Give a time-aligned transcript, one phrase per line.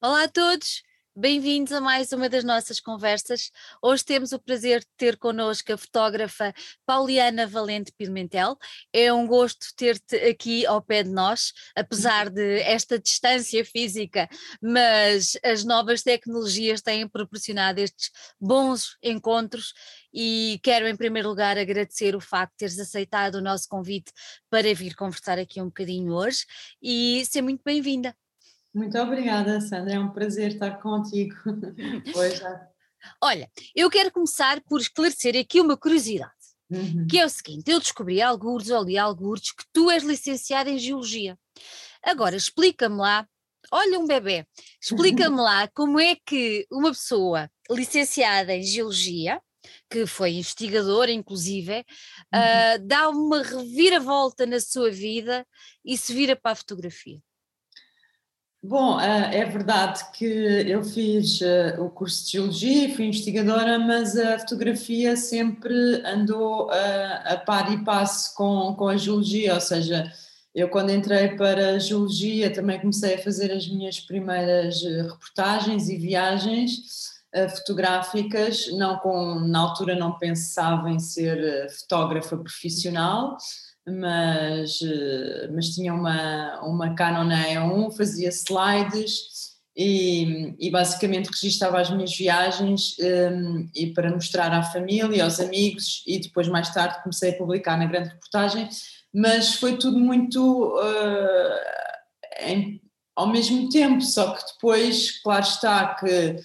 [0.00, 0.84] Olá a todos,
[1.14, 3.50] bem-vindos a mais uma das nossas conversas.
[3.82, 6.54] Hoje temos o prazer de ter connosco a fotógrafa
[6.86, 8.56] Pauliana Valente Pimentel.
[8.92, 14.28] É um gosto ter-te aqui ao pé de nós, apesar de esta distância física,
[14.62, 19.72] mas as novas tecnologias têm proporcionado estes bons encontros
[20.14, 24.12] e quero em primeiro lugar agradecer o facto de teres aceitado o nosso convite
[24.48, 26.46] para vir conversar aqui um bocadinho hoje
[26.80, 28.14] e ser muito bem-vinda.
[28.74, 29.94] Muito obrigada, Sandra.
[29.94, 31.34] É um prazer estar contigo
[32.14, 32.42] hoje.
[33.22, 36.32] Olha, eu quero começar por esclarecer aqui uma curiosidade,
[36.70, 37.06] uhum.
[37.08, 40.78] que é o seguinte: eu descobri alguns ou li alguns que tu és licenciada em
[40.78, 41.38] Geologia.
[42.02, 43.26] Agora, explica-me lá,
[43.72, 44.46] olha um bebê,
[44.80, 49.40] explica-me lá como é que uma pessoa licenciada em Geologia,
[49.90, 51.84] que foi investigadora inclusive,
[52.32, 52.40] uhum.
[52.40, 55.46] uh, dá uma reviravolta na sua vida
[55.84, 57.20] e se vira para a fotografia.
[58.62, 64.16] Bom, eh, é verdade que eu fiz eh, o curso de Geologia fui investigadora, mas
[64.16, 65.72] a fotografia sempre
[66.04, 70.12] andou a, a par e passo com, com a Geologia, ou seja,
[70.52, 75.88] eu quando entrei para a Geologia também comecei a fazer as minhas primeiras eh, reportagens
[75.88, 77.16] e viagens
[77.56, 83.36] fotográficas, não com, na altura não pensava em ser fotógrafa profissional,
[83.90, 91.88] mas, eh, mas tinha uma, uma Canon E1, fazia slides e, e basicamente registava as
[91.90, 97.00] minhas viagens um, ehm, e para mostrar à família, aos amigos e depois mais tarde
[97.02, 98.68] comecei a publicar na grande reportagem,
[99.14, 102.80] mas foi tudo muito uh, em,
[103.14, 106.36] ao mesmo tempo, só que depois, claro está que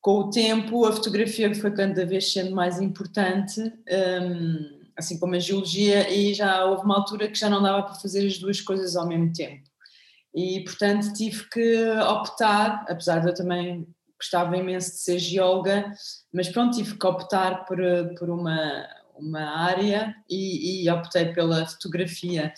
[0.00, 5.34] com o tempo a fotografia foi cada vez sendo mais importante um, ehm, assim como
[5.34, 8.60] a geologia, e já houve uma altura que já não dava para fazer as duas
[8.60, 9.62] coisas ao mesmo tempo.
[10.34, 13.86] E, portanto, tive que optar, apesar de eu também
[14.18, 15.92] gostava imenso de ser geóloga,
[16.32, 17.78] mas pronto, tive que optar por,
[18.18, 22.52] por uma, uma área e, e optei pela fotografia.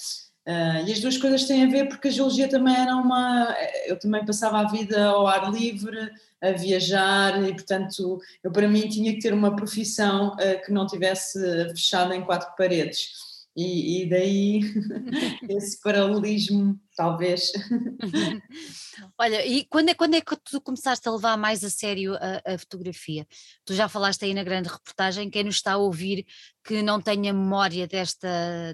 [0.49, 3.55] Uh, e as duas coisas têm a ver porque a geologia também era uma.
[3.87, 6.11] Eu também passava a vida ao ar livre,
[6.41, 10.87] a viajar, e portanto, eu para mim tinha que ter uma profissão uh, que não
[10.87, 11.39] tivesse
[11.69, 13.11] fechada em quatro paredes.
[13.55, 14.61] E, e daí
[15.51, 17.53] esse paralelismo, talvez.
[19.17, 22.55] Olha, e quando é, quando é que tu começaste a levar mais a sério a,
[22.55, 23.25] a fotografia?
[23.65, 26.27] Tu já falaste aí na grande reportagem, quem nos está a ouvir
[26.69, 28.29] que não tenha memória desta,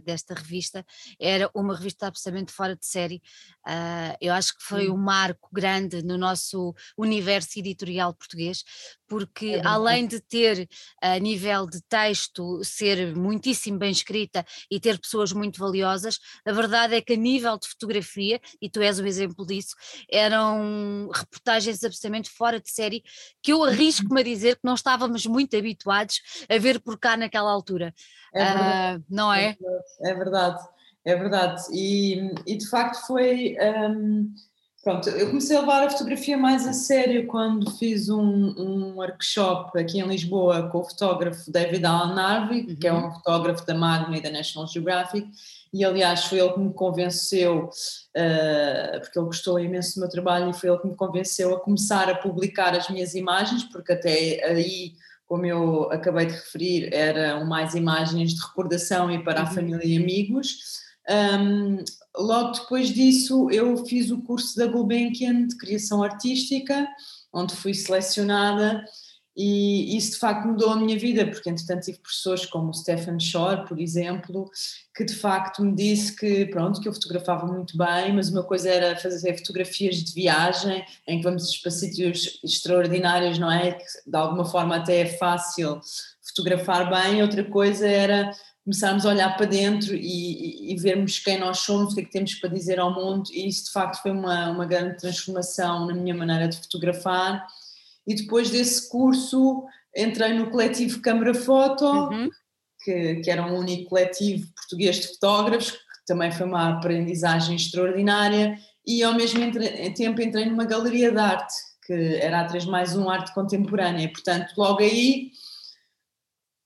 [0.04, 0.84] desta revista,
[1.20, 3.22] era uma revista absolutamente fora de série.
[3.64, 8.64] Uh, eu acho que foi um marco grande no nosso universo editorial português,
[9.06, 10.68] porque é além de ter
[11.00, 16.96] a nível de texto ser muitíssimo bem escrita e ter pessoas muito valiosas, a verdade
[16.96, 18.13] é que a nível de fotografia,
[18.60, 19.74] e tu és o exemplo disso,
[20.10, 23.02] eram reportagens absolutamente fora de série
[23.42, 27.50] que eu arrisco-me a dizer que não estávamos muito habituados a ver por cá naquela
[27.50, 27.94] altura.
[28.34, 29.56] É uh, não é?
[30.02, 30.62] É verdade,
[31.04, 31.62] é verdade.
[31.72, 33.56] E, e de facto foi.
[33.60, 34.32] Um,
[34.84, 39.76] pronto, eu comecei a levar a fotografia mais a sério quando fiz um, um workshop
[39.78, 42.76] aqui em Lisboa com o fotógrafo David Alan Narvi, uhum.
[42.76, 45.26] que é um fotógrafo da Magna e da National Geographic,
[45.72, 50.50] e aliás foi ele que me convenceu, uh, porque ele gostou imenso do meu trabalho,
[50.50, 54.44] e foi ele que me convenceu a começar a publicar as minhas imagens, porque até
[54.44, 54.92] aí
[55.26, 59.54] como eu acabei de referir, eram mais imagens de recordação e para a uhum.
[59.54, 60.82] família e amigos.
[61.08, 61.82] Um,
[62.16, 66.86] logo depois disso, eu fiz o curso da Gulbenkian de Criação Artística,
[67.32, 68.84] onde fui selecionada
[69.36, 73.18] e isso de facto mudou a minha vida, porque entretanto tive professores como o Stephen
[73.18, 74.48] Shore, por exemplo,
[74.94, 78.68] que de facto me disse que pronto, que eu fotografava muito bem, mas uma coisa
[78.70, 83.72] era fazer fotografias de viagem, em que vamos para sítios extraordinários, não é?
[83.72, 85.80] Que de alguma forma até é fácil
[86.22, 88.30] fotografar bem, outra coisa era
[88.64, 92.04] começarmos a olhar para dentro e, e, e, vermos quem nós somos, o que é
[92.04, 95.86] que temos para dizer ao mundo, e isso de facto foi uma, uma grande transformação
[95.86, 97.46] na minha maneira de fotografar.
[98.06, 99.64] E depois desse curso
[99.94, 102.30] entrei no coletivo Câmara Foto, uhum.
[102.82, 108.58] que, que era um único coletivo português de fotógrafos, que também foi uma aprendizagem extraordinária,
[108.86, 109.40] e ao mesmo
[109.94, 111.54] tempo entrei numa galeria de arte,
[111.86, 115.32] que era a 3 mais 1 Arte Contemporânea, portanto logo aí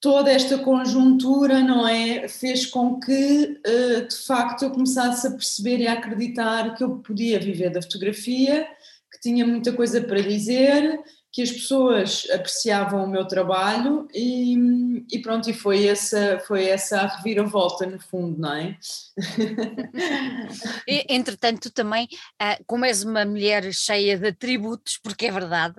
[0.01, 5.79] toda esta conjuntura, não é, fez com que eh, de facto eu começasse a perceber
[5.79, 8.67] e a acreditar que eu podia viver da fotografia,
[9.13, 11.01] que tinha muita coisa para dizer
[11.31, 17.01] que as pessoas apreciavam o meu trabalho e, e, pronto, e foi essa, foi essa
[17.01, 18.79] a reviravolta no fundo, não é?
[21.09, 22.09] Entretanto, tu também,
[22.41, 25.77] ah, como és uma mulher cheia de atributos, porque é verdade,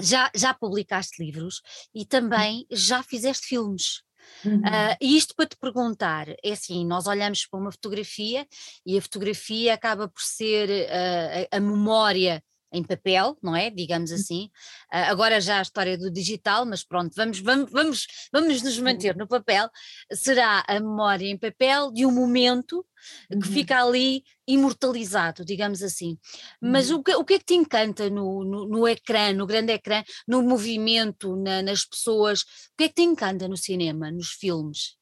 [0.00, 1.60] já, já publicaste livros
[1.94, 4.02] e também já fizeste filmes.
[4.44, 4.58] Uhum.
[4.58, 8.46] Uh, e isto para te perguntar, é assim, nós olhamos para uma fotografia
[8.86, 13.70] e a fotografia acaba por ser uh, a, a memória em papel, não é?
[13.70, 14.14] Digamos hum.
[14.14, 14.44] assim.
[14.92, 19.16] Uh, agora já a história do digital, mas pronto, vamos, vamos, vamos, vamos nos manter
[19.16, 19.68] no papel.
[20.12, 22.84] Será a memória em papel de um momento
[23.28, 23.42] que uhum.
[23.42, 26.18] fica ali imortalizado, digamos assim.
[26.60, 26.98] Mas uhum.
[26.98, 30.02] o, que, o que é que te encanta no, no, no ecrã, no grande ecrã,
[30.26, 32.42] no movimento, na, nas pessoas?
[32.42, 32.44] O
[32.76, 34.96] que é que te encanta no cinema, nos filmes?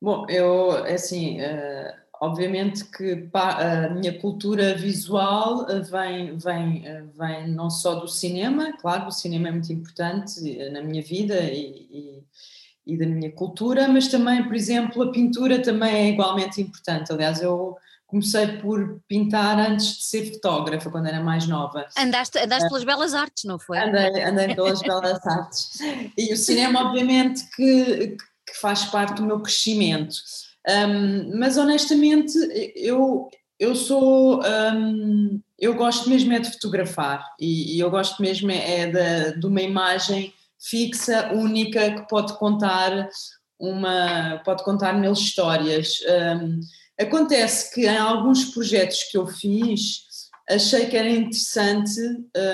[0.00, 7.02] Bom, eu, é assim, uh Obviamente que a minha cultura visual eh, vem, vem, eh,
[7.18, 11.40] vem não só do cinema, claro, o cinema é muito importante eh, na minha vida
[11.40, 11.88] e,
[12.86, 17.10] e, e, da minha cultura, mas também, por exemplo, a pintura também é igualmente importante.
[17.10, 17.74] Aliás, eu
[18.06, 21.86] comecei por pintar antes de ser fotógrafa, quando era mais nova.
[21.96, 23.78] Andaste, andaste pelas belas artes, não foi?
[23.78, 25.78] Andei, andei pelas belas artes.
[26.18, 30.16] E o cinema, obviamente, que, que faz parte do meu crescimento.
[30.68, 32.36] Um, mas honestamente,
[32.76, 33.28] eu,
[33.58, 34.42] eu sou.
[34.42, 39.40] Um, eu gosto mesmo é de fotografar e, e eu gosto mesmo é, é de,
[39.40, 43.08] de, uma imagem fixa, única, que pode contar
[43.58, 44.40] uma.
[44.44, 45.98] pode contar mil histórias.
[46.42, 46.60] Um,
[47.00, 50.02] acontece que em alguns projetos que eu fiz,
[50.48, 52.00] achei que era interessante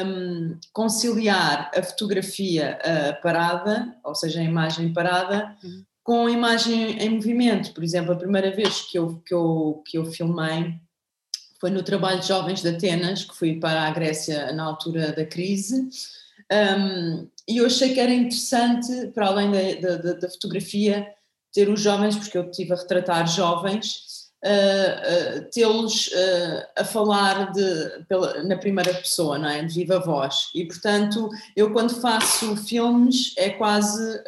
[0.06, 7.10] um, conciliar a fotografia uh, parada, ou seja, a imagem parada, uhum com imagem em
[7.10, 7.74] movimento.
[7.74, 10.74] Por exemplo, a primeira vez que eu, que eu, que eu filmei
[11.60, 15.26] foi no trabalho de jovens de Atenas, que fui para a Grécia na altura da
[15.26, 15.88] crise,
[16.78, 19.50] um, e eu achei que era interessante, para além
[19.80, 21.12] da, da, da, fotografia,
[21.52, 27.50] ter os jovens, porque eu estive a retratar jovens, uh, uh, tê-los uh, a falar
[27.50, 29.64] de, pela, na primeira pessoa, não é?
[29.64, 30.50] de viva voz.
[30.54, 34.22] E, portanto, eu quando faço filmes é quase,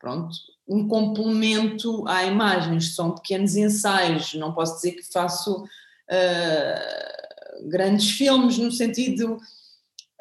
[0.00, 0.34] pronto,
[0.68, 8.58] um complemento à imagens, são pequenos ensaios, não posso dizer que faço uh, grandes filmes
[8.58, 9.38] no sentido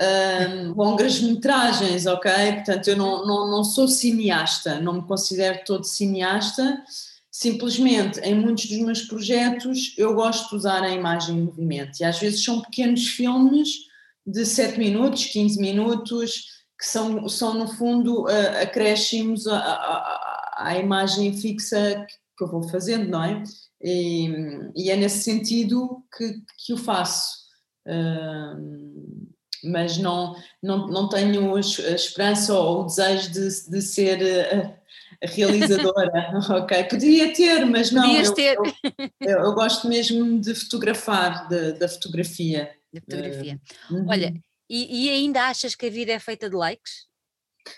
[0.02, 2.32] uh, longas metragens, ok?
[2.54, 6.84] Portanto, eu não, não, não sou cineasta, não me considero todo cineasta,
[7.32, 12.04] simplesmente em muitos dos meus projetos eu gosto de usar a imagem em movimento e
[12.04, 13.90] às vezes são pequenos filmes
[14.26, 20.21] de 7 minutos, 15 minutos, que são, são no fundo uh, acréscimos a, a,
[20.64, 22.06] à imagem fixa
[22.38, 23.44] que eu vou fazendo, não é?
[23.82, 24.28] E,
[24.76, 27.42] e é nesse sentido que, que o faço.
[27.88, 29.32] Uh,
[29.64, 34.78] mas não, não, não tenho a esperança ou o desejo de, de ser
[35.24, 36.84] a realizadora, ok?
[36.86, 38.04] Poderia ter, mas não.
[38.04, 38.58] Podias ter.
[38.58, 42.72] Eu, eu, eu, gosto mesmo de fotografar, de, da fotografia.
[42.92, 43.62] Da fotografia.
[43.92, 44.34] Uh, Olha,
[44.70, 47.11] e, e ainda achas que a vida é feita de likes?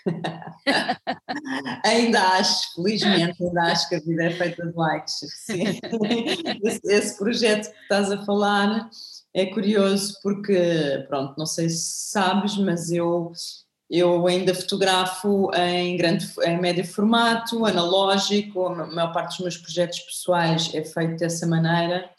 [1.84, 5.20] ainda acho, felizmente, ainda acho que a vida é feita de likes.
[5.44, 5.78] Sim.
[6.64, 8.88] Esse, esse, projeto que estás a falar
[9.32, 13.32] é curioso porque, pronto, não sei se sabes, mas eu,
[13.90, 20.00] eu ainda fotografo em, grande, em médio formato, analógico, a maior parte dos meus projetos
[20.00, 22.10] pessoais é feito dessa maneira.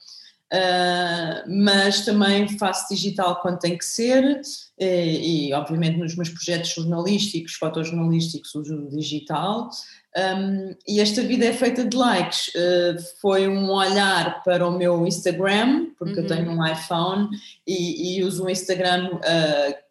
[0.54, 4.42] Uh, mas também faço digital quando tem que ser
[4.80, 9.72] e, e, obviamente nos meus projetos jornalísticos, fotojornalísticos uso digital
[10.16, 15.08] um, e esta vida é feita de likes uh, foi um olhar para o meu
[15.08, 16.22] Instagram porque uhum.
[16.22, 17.28] eu tenho um iPhone
[17.66, 19.86] e, e uso um Instagram uh,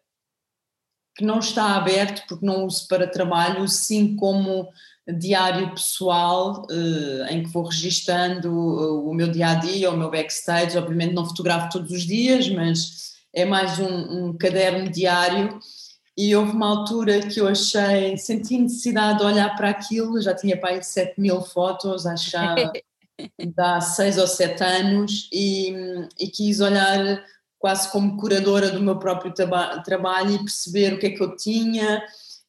[1.15, 4.69] que não está aberto porque não uso para trabalho, sim como
[5.13, 10.09] diário pessoal uh, em que vou registando o, o meu dia a dia, o meu
[10.09, 10.77] backstage.
[10.77, 15.59] Obviamente não fotografo todos os dias, mas é mais um, um caderno diário.
[16.17, 20.57] E houve uma altura que eu achei, senti necessidade de olhar para aquilo, já tinha
[20.57, 22.55] para aí 7 mil fotos, acho já
[23.57, 25.73] há 6 ou 7 anos, e,
[26.17, 27.21] e quis olhar
[27.59, 32.01] quase como curadora do meu próprio trabalho e perceber o que é que eu tinha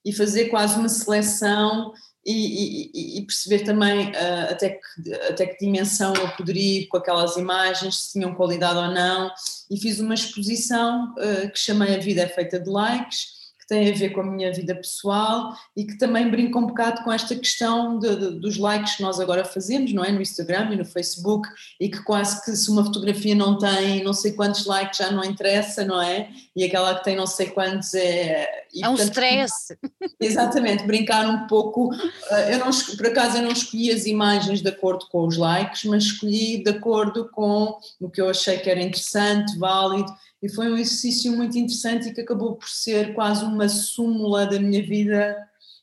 [0.04, 1.92] e fazer quase uma seleção
[2.26, 6.96] e, e, e perceber também uh, até, que, até que dimensão eu poderia ir com
[6.96, 9.30] aquelas imagens, se tinham qualidade ou não,
[9.70, 13.35] e fiz uma exposição uh, que chamei A Vida é Feita de Likes,
[13.66, 17.02] que têm a ver com a minha vida pessoal e que também brinca um bocado
[17.02, 20.12] com esta questão de, de, dos likes que nós agora fazemos, não é?
[20.12, 21.48] No Instagram e no Facebook,
[21.80, 25.24] e que quase que se uma fotografia não tem não sei quantos likes já não
[25.24, 26.28] interessa, não é?
[26.54, 28.48] E aquela que tem não sei quantos é.
[28.72, 29.76] E, é um portanto, stress.
[30.20, 31.90] Exatamente, brincar um pouco.
[32.30, 35.84] Eh, eu não, por acaso eu não escolhi as imagens de acordo com os likes,
[35.84, 40.12] mas escolhi de acordo com o que eu achei que era interessante, válido
[40.46, 44.60] e foi um exercício muito interessante e que acabou por ser quase uma súmula da
[44.60, 45.36] minha vida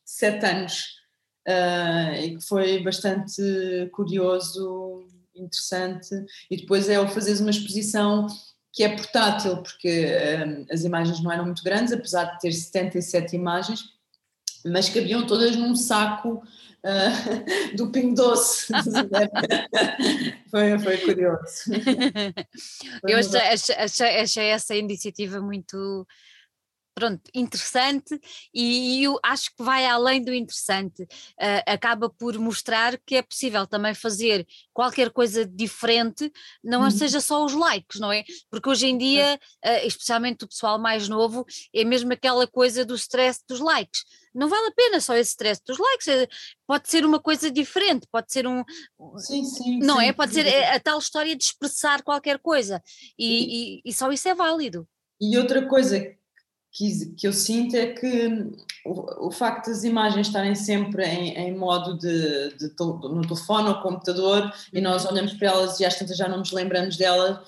[0.06, 1.04] sete anos.
[1.46, 3.42] Uh, e que foi bastante
[3.92, 5.06] curioso,
[5.36, 6.16] interessante.
[6.50, 8.28] E depois é o fazeres uma exposição
[8.72, 13.36] que é portátil porque uh, as imagens não eram muito grandes apesar de ter 77
[13.36, 13.84] imagens
[14.66, 16.42] mas cabiam todas num saco
[16.84, 18.68] uh, do Pingo Doce.
[20.52, 21.64] foi, foi curioso.
[23.02, 26.06] Foi Eu achei, achei, achei, essa iniciativa muito
[26.94, 28.20] pronto, interessante
[28.54, 33.22] e, e eu acho que vai além do interessante, uh, acaba por mostrar que é
[33.22, 36.32] possível também fazer qualquer coisa diferente,
[36.64, 36.92] não uhum.
[36.92, 38.24] seja só os likes, não é?
[38.50, 42.96] Porque hoje em dia, uh, especialmente o pessoal mais novo, é mesmo aquela coisa do
[42.96, 46.28] stress dos likes não vale a pena só esse stress dos likes, eh,
[46.66, 48.64] pode ser uma coisa diferente, pode ser um.
[49.18, 49.80] Sim, sim.
[49.80, 50.14] Não sim, é?
[50.14, 52.82] Pode ser a, a, tal história de expressar qualquer coisa
[53.18, 54.88] e, e, e, só isso é válido.
[55.22, 56.00] E outra coisa
[56.74, 58.28] que, que eu sinto é que
[58.84, 63.70] o, o facto das imagens estarem sempre em, em modo de, de, de, no telefone
[63.70, 67.40] ou computador e nós olhamos para elas e às tantas já não nos lembramos delas.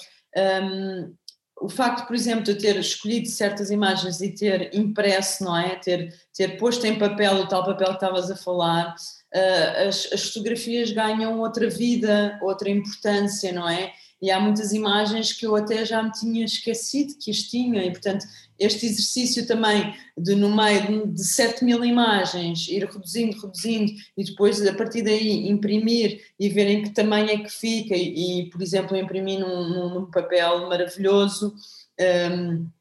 [0.63, 1.13] Um,
[1.59, 5.75] o facto, por exemplo, de eu ter escolhido certas imagens e ter impresso, não é?
[5.77, 8.93] Ter, ter posto em papel o tal papel que estavas a falar,
[9.33, 13.93] uh, as, as, fotografias ganham outra vida, outra importância, não é?
[14.21, 17.91] E há muitas imagens que eu até já me tinha esquecido que as tinha, e
[17.91, 18.25] portanto
[18.57, 24.65] este exercício também de no meio de 7 mil imagens ir reduzindo, reduzindo e depois
[24.65, 27.95] a partir daí imprimir e verem que tamanho é que fica.
[27.95, 31.53] E, por exemplo imprimir num, num papel maravilhoso
[31.99, 32.71] um,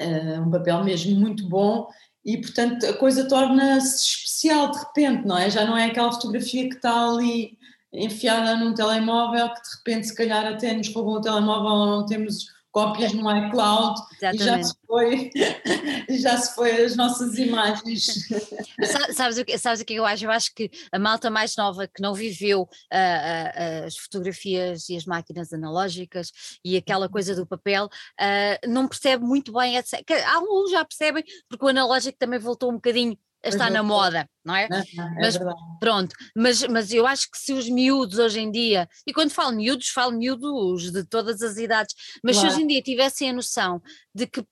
[0.00, 1.88] hum, um papel mesmo muito bom.
[2.24, 5.50] E portanto a coisa torna-se especial de repente, não é?
[5.50, 7.58] Já não é aquela fotografia que está ali
[7.92, 12.06] enfiada num telemóvel que de repente se calhar até nos roubam o telemóvel ou não
[12.06, 14.42] temos cópias no iCloud Exatamente.
[14.42, 15.30] e já se foi,
[16.20, 18.06] já se foi as nossas imagens.
[19.14, 20.24] sabes, o que, sabes o que eu acho?
[20.24, 24.96] Eu acho que a malta mais nova que não viveu uh, uh, as fotografias e
[24.96, 26.30] as máquinas analógicas
[26.64, 27.12] e aquela uhum.
[27.12, 30.04] coisa do papel uh, não percebe muito bem, etc.
[30.34, 34.64] Alguns já percebem, porque o analógico também voltou um bocadinho está na moda, não é?
[34.64, 35.38] é mas
[35.78, 39.54] pronto, mas, mas eu acho que se os miúdos hoje em dia, e quando falo
[39.54, 42.50] miúdos, falo miúdos de todas as idades, mas claro.
[42.50, 43.80] se hoje em dia tivessem a noção
[44.14, 44.44] de que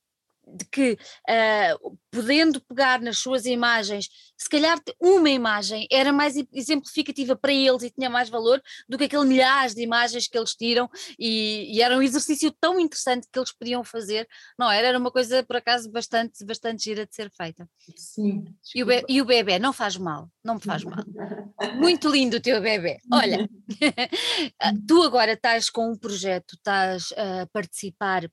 [0.46, 0.92] de que
[1.28, 7.82] uh, podendo pegar nas suas imagens, se calhar uma imagem era mais exemplificativa para eles
[7.82, 10.88] e tinha mais valor do que aquele milhares de imagens que eles tiram
[11.18, 14.88] e, e, era um exercício tão interessante que eles podiam fazer, não era?
[14.88, 17.68] Era uma coisa por acaso bastante, bastante gira de ser feita.
[17.96, 18.44] Sim.
[18.74, 21.04] E o, e o bebê não faz mal, não me faz mal.
[21.76, 22.98] Muito lindo o teu bebê.
[23.12, 23.48] Olha,
[24.86, 28.30] tu agora estás com um projeto, estás a participar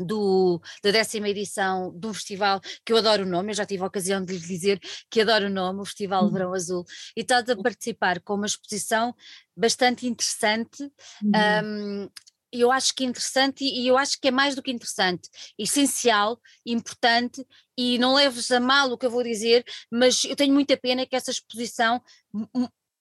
[0.00, 3.82] do, da décima edição de um festival que eu adoro o nome, eu já tive
[3.82, 4.80] a ocasião de lhe dizer
[5.10, 6.32] que adoro o nome, o Festival uhum.
[6.32, 6.84] Verão Azul,
[7.16, 9.14] e estás a participar com uma exposição
[9.56, 10.82] bastante interessante.
[11.22, 11.32] Uhum.
[11.64, 12.08] Um,
[12.52, 16.40] eu acho que é interessante e eu acho que é mais do que interessante, essencial,
[16.66, 17.46] importante
[17.78, 21.06] e não leves a mal o que eu vou dizer, mas eu tenho muita pena
[21.06, 22.02] que essa exposição,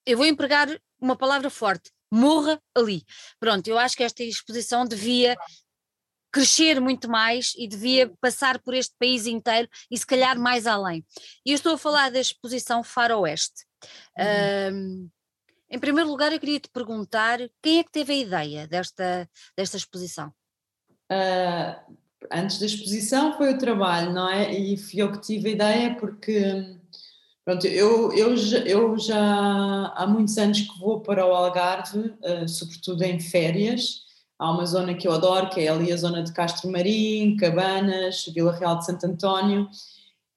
[0.06, 0.68] eu vou empregar
[1.02, 3.04] uma palavra forte, morra ali.
[3.40, 5.36] Pronto, eu acho que esta exposição devia
[6.32, 11.04] crescer muito mais e devia passar por este país inteiro e se calhar mais além.
[11.46, 13.66] E eu estou a falar da exposição Faroeste.
[14.18, 14.76] Uhum.
[14.76, 15.10] Um,
[15.72, 19.78] em primeiro lugar, eu queria te perguntar quem é que teve a ideia desta, desta
[19.78, 20.34] exposição?
[21.12, 21.96] Uh,
[22.32, 24.52] antes da exposição foi o trabalho, não é?
[24.54, 26.76] E fui eu que tive a ideia porque
[27.46, 33.04] pronto, eu, eu, eu já há muitos anos que vou para o Algarve, uh, sobretudo
[33.04, 34.09] em férias,
[34.40, 38.26] Há uma zona que eu adoro, que é ali a zona de Castro Marim, Cabanas,
[38.34, 39.68] Vila Real de Santo António,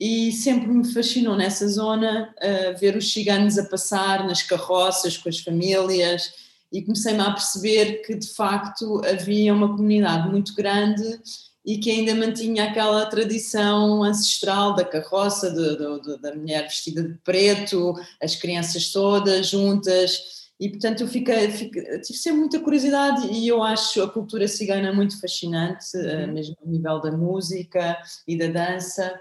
[0.01, 5.29] e sempre me fascinou nessa zona uh, ver os ciganos a passar nas carroças com
[5.29, 6.33] as famílias
[6.73, 11.21] e comecei-me a perceber que de facto havia uma comunidade muito grande
[11.65, 17.05] e que ainda mantinha aquela tradição ancestral da carroça, de, de, de, da mulher vestida
[17.05, 23.27] de preto, as crianças todas juntas e portanto eu fiquei, fiquei, tive sempre muita curiosidade
[23.33, 26.35] e eu acho a cultura cigana muito fascinante, eh, uhum.
[26.35, 29.13] mesmo a nível da música e da dança.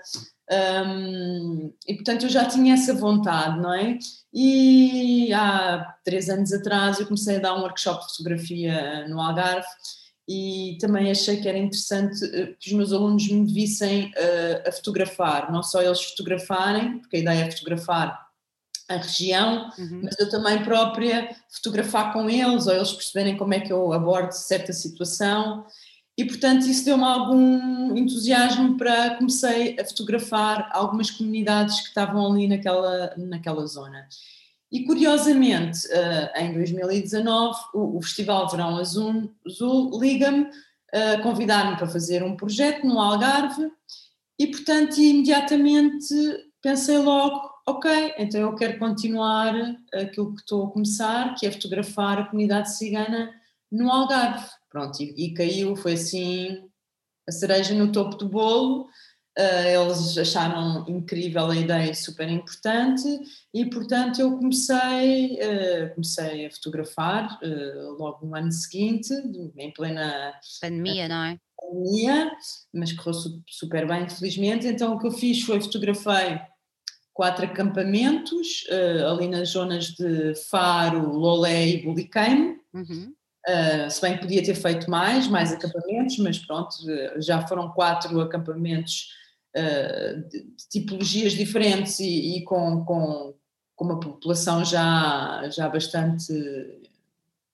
[0.85, 3.97] Um, e portanto eu já tinha essa vontade, não é?
[4.31, 9.65] E há três anos atrás eu comecei a dar um workshop de fotografia no Algarve
[10.29, 14.71] e também achei que era interessante eh, que os meus alunos me vissem uh, a
[14.71, 18.30] fotografar, não só eles fotografarem, porque a ideia é fotografar
[18.93, 20.01] a região, uhum.
[20.03, 24.31] mas eu também própria fotografar com eles, ou eles perceberem como é que eu abordo
[24.31, 25.65] certa situação.
[26.17, 32.47] E, portanto, isso deu-me algum entusiasmo para comecei a fotografar algumas comunidades que estavam ali
[32.47, 34.07] naquela, naquela zona.
[34.71, 40.47] E, curiosamente, eh, em 2019, o Festival Verão Azul, Azul liga-me
[40.93, 43.71] a convidar-me para fazer um projeto no Algarve
[44.37, 46.13] e, portanto, imediatamente
[46.61, 49.53] pensei logo, ok, então eu quero continuar
[49.93, 53.33] aquilo que estou a começar, que é fotografar a comunidade cigana
[53.71, 54.45] no Algarve.
[54.69, 56.69] Pronto, e, e caiu, foi assim
[57.27, 58.87] a cereja no topo do bolo.
[59.39, 63.07] Uh, eles acharam incrível a ideia, super importante,
[63.53, 69.13] e portanto eu comecei, uh, comecei a fotografar uh, logo no ano seguinte,
[69.57, 71.37] em plena pandemia, não é?
[71.57, 72.31] Pandemia,
[72.73, 73.13] mas correu
[73.47, 74.67] super bem, felizmente.
[74.67, 76.37] Então o que eu fiz foi fotografei
[77.21, 82.59] quatro acampamentos uh, ali nas zonas de Faro, Lolé e Buliqueime.
[82.73, 83.13] Uhum.
[83.47, 86.75] Uh, se bem que podia ter feito mais, mais acampamentos, mas pronto,
[87.17, 89.09] já foram quatro acampamentos
[89.55, 93.35] uh, de, de, tipologias diferentes e, e com, com,
[93.75, 96.33] com, uma população já, já bastante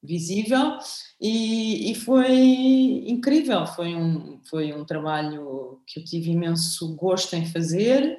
[0.02, 0.78] visível
[1.20, 7.46] e, e, foi incrível, foi um, foi um trabalho que eu tive imenso gosto em
[7.46, 8.18] fazer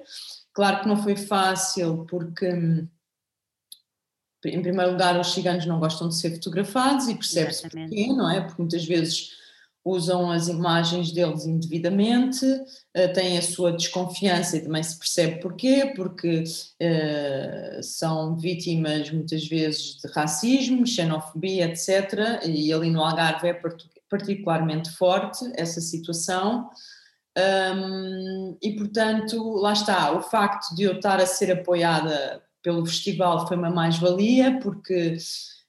[0.59, 2.49] Claro que não foi fácil, porque,
[4.45, 8.41] em primeiro lugar, os ciganos não gostam de ser fotografados e percebe-se porquê, não é?
[8.41, 9.37] Porque muitas vezes
[9.85, 15.93] usam as imagens deles indevidamente, uh, têm a sua desconfiança e também se percebe porquê,
[15.95, 22.45] porque uh, são vítimas muitas vezes de racismo, xenofobia, etc.
[22.45, 23.63] E ali no Algarve é
[24.11, 26.69] particularmente forte essa situação.
[27.39, 33.47] Um, e portanto, lá está, o facto de eu estar a ser apoiada pelo festival
[33.47, 35.17] foi uma mais-valia, porque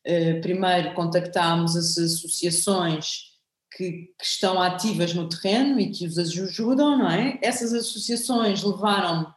[0.07, 3.29] uh, primeiro contactámos as associações
[3.75, 7.37] que, que, estão ativas no terreno e que os ajudam, não é?
[7.41, 9.27] Essas associações levaram-me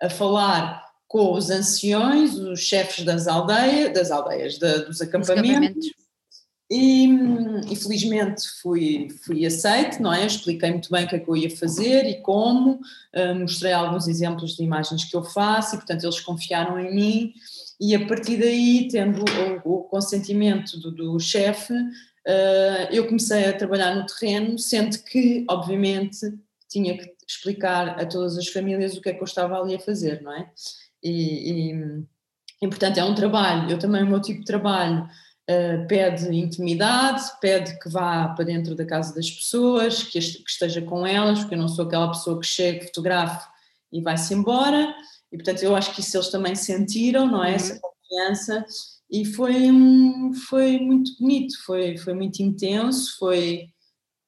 [0.00, 5.90] a falar com os anciões, os chefes das aldeias, das aldeias, dos acampamentos, acampamentos.
[6.74, 7.06] E,
[7.70, 10.24] e felizmente fui, fui aceite, não é?
[10.24, 12.80] Expliquei muito bem o que é que eu ia fazer e como,
[13.14, 17.34] uh, mostrei alguns exemplos de imagens que eu faço e, portanto, eles confiaram em mim.
[17.78, 19.22] E a partir daí, tendo
[19.66, 25.44] o, o consentimento do, do chefe, uh, eu comecei a trabalhar no terreno, sendo que,
[25.50, 26.20] obviamente,
[26.70, 29.78] tinha que explicar a todas as famílias o que é que eu estava ali a
[29.78, 30.50] fazer, não é?
[31.04, 32.04] E, e,
[32.62, 35.06] e portanto, é um trabalho, eu também, o meu tipo de trabalho
[35.50, 40.80] Uh, pede intimidade, pede que vá para dentro da casa das pessoas, que, que, esteja
[40.80, 43.50] com elas, porque eu não sou aquela pessoa que chega, fotografa
[43.92, 44.94] e vai-se embora,
[45.32, 47.48] e portanto eu acho que isso eles também sentiram, não é?
[47.48, 47.54] Uhum.
[47.56, 48.64] Essa confiança,
[49.10, 49.68] e foi,
[50.48, 53.66] foi muito bonito, foi, foi muito intenso, foi,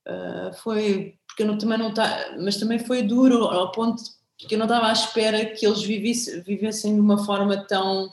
[0.08, 4.02] uh, foi porque eu não, também não está, mas também foi duro ao ponto
[4.38, 8.08] que eu não estava à espera que eles vivessem, vivessem de uma forma tão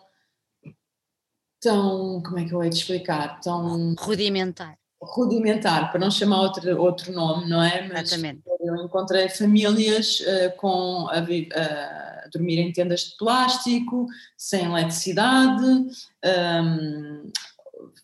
[1.62, 3.96] tão, como é que eu hei de explicar, tão...
[4.00, 4.78] Rudimentar.
[5.02, 7.88] Rudimentar, para não chamar outro, outro nome, não é?
[7.88, 8.42] Mas Exatamente.
[8.60, 17.32] Eu encontrei famílias uh, com a, a, dormir em tendas de plástico, sem eletricidade, um,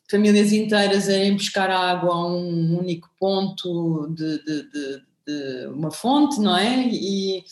[0.10, 5.92] famílias inteiras a ir buscar água a um único ponto de, de, de, de uma
[5.92, 6.88] fonte, não é?
[6.88, 7.44] E,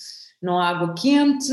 [0.46, 1.52] não há água quente,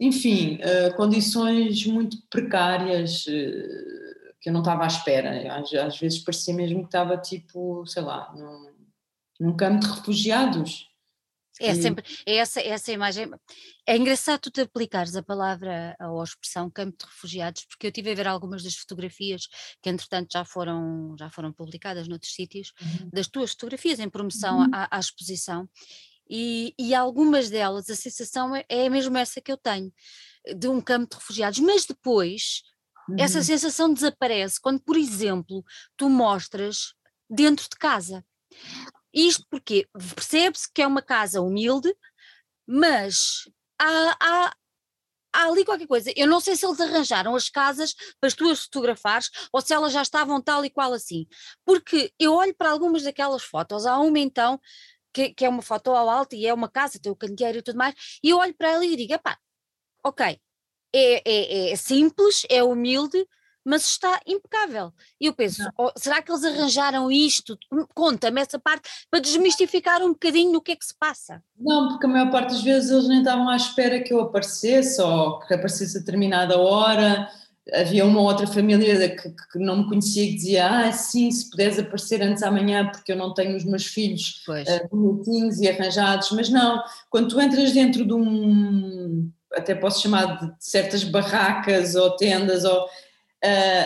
[0.00, 5.56] enfim, uh, condições muito precárias uh, que eu não estava à espera.
[5.56, 8.74] Às, às, vezes parecia mesmo que estava tipo, sei lá, num,
[9.38, 10.88] num campo de refugiados.
[11.58, 13.30] É sempre é essa, essa imagem.
[13.86, 17.92] É engraçado tu te aplicares a palavra ou a expressão campo de refugiados, porque eu
[17.92, 19.48] tive a ver algumas das fotografias
[19.80, 23.08] que, entretanto, já foram, já foram publicadas noutros sítios, uhum.
[23.10, 24.70] das tuas fotografias em promoção uhum.
[24.72, 25.66] à, à, exposição,
[26.28, 29.92] e, e algumas delas, a sensação é, é mesmo essa que eu tenho,
[30.56, 32.62] de um campo de refugiados, mas depois
[33.08, 33.16] uhum.
[33.18, 35.64] essa sensação desaparece quando, por exemplo,
[35.96, 36.94] tu mostras
[37.28, 38.24] dentro de casa.
[39.12, 41.94] Isto porque percebe-se que é uma casa humilde,
[42.66, 43.48] mas
[43.80, 44.56] há, há,
[45.32, 46.12] há ali qualquer coisa.
[46.16, 49.92] Eu não sei se eles arranjaram as casas para as tuas fotografares ou se elas
[49.92, 51.26] já estavam tal e qual assim.
[51.64, 54.60] Porque eu olho para algumas daquelas fotos, há uma então
[55.16, 57.62] que, que é uma foto ao alto e é uma casa, tem o candeeiro e
[57.62, 59.38] tudo mais, e eu olho para ela e digo, pá,
[60.04, 60.38] ok,
[60.94, 63.26] é, é, é simples, é humilde,
[63.64, 64.92] mas está impecável.
[65.18, 67.58] E eu penso, oh, será que eles arranjaram isto?
[67.94, 71.42] Conta-me essa parte para desmistificar um bocadinho o que é que se passa.
[71.58, 75.00] Não, porque a maior parte das vezes eles nem estavam à espera que eu aparecesse
[75.00, 77.28] ou que aparecesse a determinada hora.
[77.72, 81.78] Havia uma outra família que, que não me conhecia que dizia: Ah, sim, se puderes
[81.78, 86.30] aparecer antes amanhã, porque eu não tenho os meus filhos uh, bonitinhos e arranjados.
[86.30, 89.30] Mas não, quando tu entras dentro de um.
[89.52, 92.86] Até posso chamar de certas barracas ou tendas, ou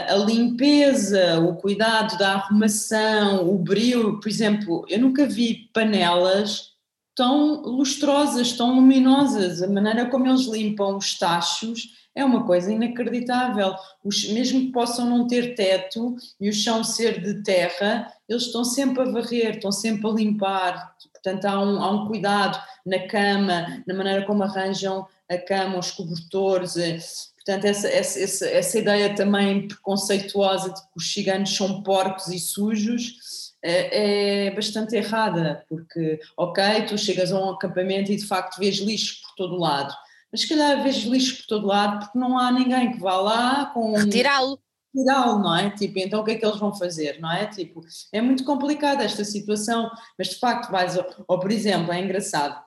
[0.08, 6.70] a limpeza, o cuidado da arrumação, o brilho, por exemplo, eu nunca vi panelas
[7.14, 13.74] tão lustrosas, tão luminosas, a maneira como eles limpam os tachos é uma coisa inacreditável.
[14.04, 18.64] Os, mesmo que possam não ter teto e o chão ser de terra, eles estão
[18.64, 20.96] sempre a varrer, estão sempre a limpar.
[21.12, 25.90] Portanto, há um, há um cuidado na cama, na maneira como arranjam a cama, os
[25.90, 26.76] cobertores.
[26.76, 26.98] Eh,
[27.44, 33.54] Portanto, essa, essa, essa, ideia também preconceituosa de que os ciganos são porcos e sujos
[33.62, 38.76] é, é, bastante errada, porque, ok, tu chegas a um acampamento e de facto vês
[38.76, 39.94] lixo por todo lado,
[40.30, 43.66] mas se calhar vês lixo por todo lado porque não há ninguém que vá lá
[43.66, 43.94] com.
[43.94, 44.58] Retirá-lo.
[44.94, 45.70] Retirá-lo, não é?
[45.70, 47.46] Tipo, então o que é que eles vão fazer, não é?
[47.46, 47.80] Tipo,
[48.12, 50.96] é muito complicada esta situação, mas de facto vais.
[50.96, 52.60] Ou, ou por exemplo, é engraçado,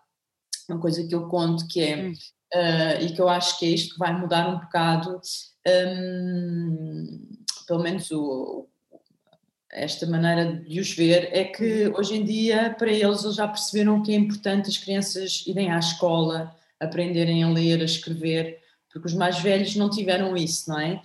[0.69, 1.97] uma coisa que eu conto que é.
[1.97, 2.13] Hum
[2.53, 5.19] uh, e que eu acho que é isto que vai mudar um bocado,
[5.67, 7.27] um,
[7.67, 8.67] pelo menos o,
[9.71, 14.03] esta maneira de os ver, é que hoje em dia, para eles, eles já perceberam
[14.03, 18.59] que é importante as crianças irem à escola, aprenderem a ler, a escrever,
[18.91, 21.01] porque os mais velhos não tiveram isso, não é?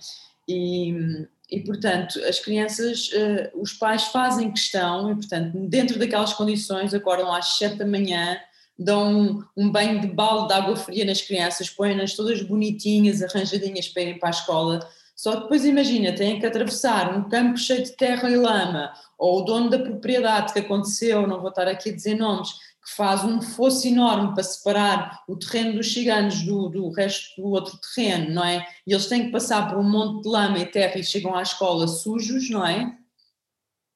[0.47, 6.93] E, e portanto, as crianças, uh, os pais fazem questão, e portanto, dentro daquelas condições,
[6.93, 8.37] acordam às 7 da manhã,
[8.77, 14.03] dão um, banho de balde de água fria nas crianças, põem-nas todas bonitinhas, arranjadinhas para
[14.03, 14.89] irem para a escola.
[15.15, 19.41] Só depois imagina, têm que atravessar um campo cheio de terra e lama, ou o
[19.41, 22.53] dono da propriedade que aconteceu, não vou estar aqui a dizer nomes,
[22.89, 27.49] que faz um fosso enorme para separar o terreno dos ciganos do, do resto do
[27.49, 28.65] outro terreno, não é?
[28.87, 31.41] E eles têm que passar por um monte de lama e terra e chegam à
[31.41, 32.99] escola sujos, não é?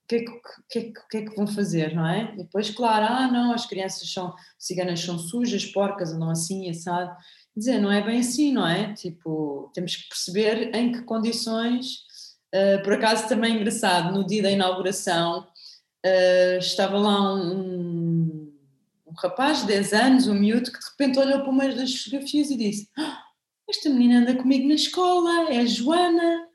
[0.03, 0.32] o que, é que,
[0.69, 2.34] que, que, é que vão fazer, não é?
[2.34, 7.15] E depois, claro, ah, não, as crianças são, ciganas são sujas, porcas, andam assim, assado.
[7.56, 8.93] Dizer, não é bem assim, não é?
[8.93, 12.03] Tipo, temos que perceber em que condições.
[12.53, 15.47] Uh, por acaso, também engraçado, no dia da inauguração,
[16.06, 17.92] uh, estava lá um,
[19.13, 22.49] um, rapaz de 10 anos, um miúdo, que de repente olhou para uma das fotografias
[22.49, 23.23] e disse: ah,
[23.69, 26.47] Esta menina anda comigo na escola, é a Joana.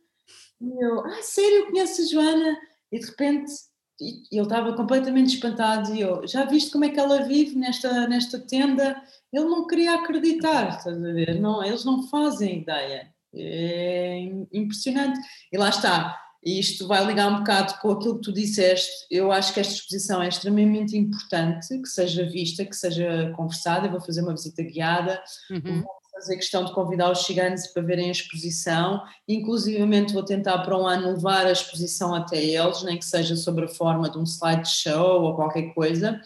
[0.61, 2.59] E eu, ah, sério, conheço a Joana?
[2.91, 3.53] e de repente
[4.01, 8.39] ele estava completamente espantado e eu, já viste como é que ela vive nesta, nesta
[8.39, 9.01] tenda?
[9.33, 11.41] Ele não queria acreditar, estás a ver?
[11.41, 13.13] Não, eles não fazem ideia.
[13.35, 14.21] É
[14.53, 15.19] impressionante.
[15.53, 19.07] E lá está, e isto vai ligar um bocado com aquilo que tu disseste.
[19.11, 23.87] Eu acho que esta exposição é extremamente importante, que seja vista, que seja conversada.
[23.87, 25.85] Eu vou fazer uma visita guiada, uhum
[26.19, 30.87] fazer questão de convidar os ciganos para verem a exposição, inclusivamente vou tentar para um
[30.87, 35.23] ano levar a exposição até eles, nem que seja sobre a forma de um slideshow
[35.23, 36.21] ou qualquer coisa.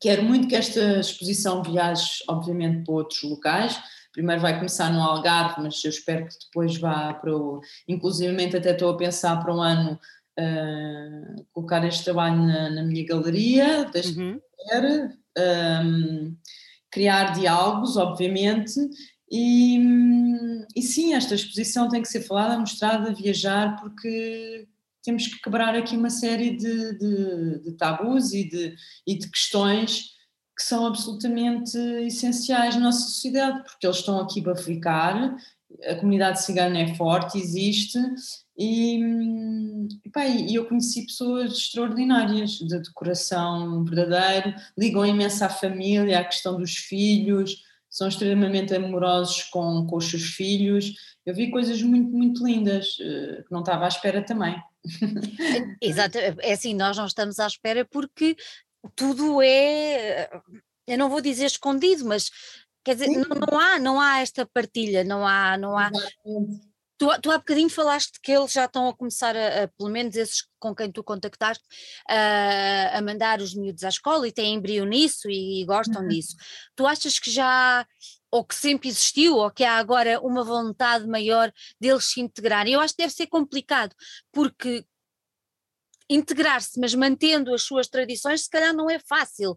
[0.00, 3.78] Quero muito que esta exposição viaje, obviamente, para outros locais.
[4.14, 7.60] Primeiro vai começar no Algarve, mas eu espero que depois vá para o.
[7.88, 9.98] Inclusivamente, até estou a pensar para um ano
[10.38, 14.40] uh, colocar este trabalho na, na minha galeria, deixa-me uhum.
[14.70, 15.18] ver.
[15.36, 16.36] Um,
[16.92, 18.78] criar diálogos, obviamente,
[19.28, 19.80] e,
[20.76, 24.68] e sim, esta exposição tem que ser falada, mostrada, viajar, porque
[25.02, 30.13] temos que quebrar aqui uma série de, de, de tabus e de, e de questões
[30.56, 35.36] que são absolutamente essenciais na nossa sociedade, porque eles estão aqui para ficar,
[35.84, 37.98] a comunidade cigana é forte, existe,
[38.56, 39.00] e,
[40.48, 46.76] e eu conheci pessoas extraordinárias, de decoração verdadeiro, ligam imenso à família, à questão dos
[46.76, 50.94] filhos, são extremamente amorosos com, com os seus filhos.
[51.24, 54.56] Eu vi coisas muito, muito lindas, eh, que não estava à espera também.
[55.80, 58.36] Exato, é assim, nós não estamos à espera porque
[58.94, 60.28] tudo é,
[60.86, 62.30] eu não vou dizer escondido, mas
[62.84, 65.90] quer dizer, não, não, há, não há esta partilha, não há, não há.
[66.96, 70.14] Tu, tu há bocadinho falaste que eles já estão a começar, a, a pelo menos
[70.14, 71.64] esses com quem tu contactaste,
[72.08, 76.08] a, a mandar os miúdos à escola e têm embrio nisso e, e gostam uhum.
[76.08, 76.36] disso.
[76.76, 77.86] Tu achas que já
[78.30, 82.72] ou que sempre existiu, ou que há agora uma vontade maior deles se integrarem.
[82.72, 83.94] Eu acho que deve ser complicado,
[84.32, 84.84] porque
[86.08, 89.56] integrar-se, mas mantendo as suas tradições, se calhar não é fácil.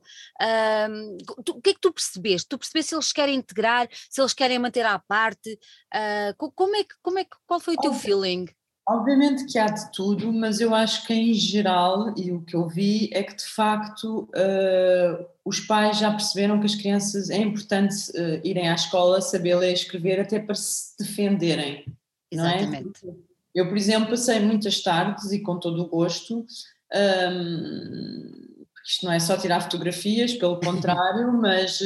[1.44, 2.48] tu, o que é que tu percebeste?
[2.50, 5.60] Tu percebeste se eles querem integrar, se eles querem manter à parte?
[5.94, 8.46] Uh, como é que, como é que, qual foi o teu feeling?
[8.90, 12.70] Obviamente que há de tudo, mas eu acho que em geral, e o que eu
[12.70, 18.10] vi, é que de facto uh, os pais já perceberam que as crianças é importante
[18.12, 21.86] uh, irem à escola, saber ler e escrever, até para se defenderem.
[22.32, 23.06] Exatamente.
[23.06, 23.27] Não é?
[23.58, 26.46] Eu, por exemplo, passei muitas tardes e com todo o gosto,
[26.94, 31.80] um, isto não é só tirar fotografias, pelo contrário, mas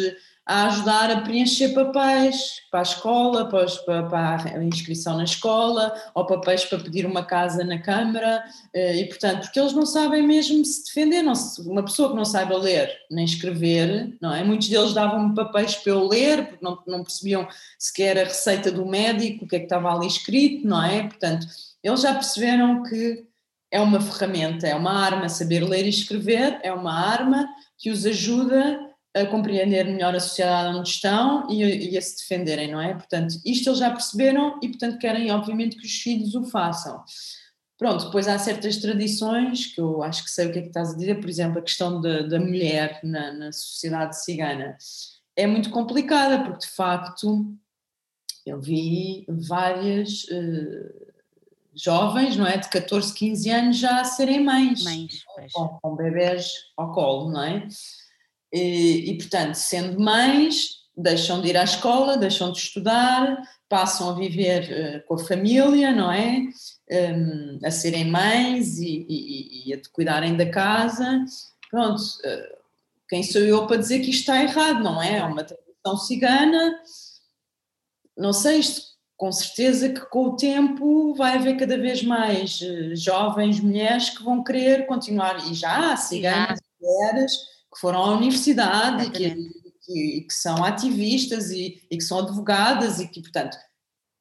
[0.52, 6.66] a ajudar a preencher papéis para a escola, para, a inscrição na escola, ou papéis
[6.66, 10.84] para pedir uma casa na Câmara, eh, e portanto, porque eles não sabem mesmo se
[10.84, 11.32] defender, não
[11.66, 14.44] uma pessoa que não saiba ler nem escrever, não é?
[14.44, 17.48] Muitos deles davam-me papéis para eu ler, porque não, não percebiam
[17.80, 21.04] sequer a receita do médico, o que é que estava ali escrito, não é?
[21.04, 21.48] Portanto,
[21.82, 23.26] eles já perceberam que
[23.72, 28.06] é uma ferramenta, é uma arma, saber ler e escrever é uma arma que os
[28.06, 32.80] ajuda a compreender melhor a sociedade onde estão e a, e a, se defenderem, não
[32.80, 32.94] é?
[32.94, 37.04] Portanto, isto eles já perceberam e, portanto, querem, obviamente, que os filhos o façam.
[37.78, 40.94] Pronto, depois há certas tradições que eu acho que sei o que é que estás
[40.94, 44.78] a dizer, por exemplo, a questão da, da mulher na, na, sociedade cigana
[45.36, 47.54] é muito complicada, porque de facto
[48.46, 51.12] eu vi várias uh,
[51.76, 56.52] jovens, não é, de 14, 15 anos já a serem mães, mães com, com bebés
[56.78, 57.68] ao colo, não é?
[58.54, 64.14] E, e, portanto, sendo mães, deixam de ir à escola, deixam de estudar, passam a
[64.14, 66.44] viver uh, com a família, não é?
[66.92, 71.24] Um, a serem mães e, e, e, a cuidarem da casa.
[71.70, 72.58] Pronto, uh,
[73.08, 75.20] quem sou eu para dizer que isto está errado, não é?
[75.20, 76.76] É uma tradição cigana.
[78.18, 82.96] Não sei, isto com certeza que com o tempo vai haver cada vez mais uh,
[82.96, 89.06] jovens mulheres que vão querer continuar, e já há ciganas, mulheres que foram à universidade
[89.06, 89.36] e que,
[89.86, 93.58] que, que, são ativistas e, e, que são advogadas e que, portanto,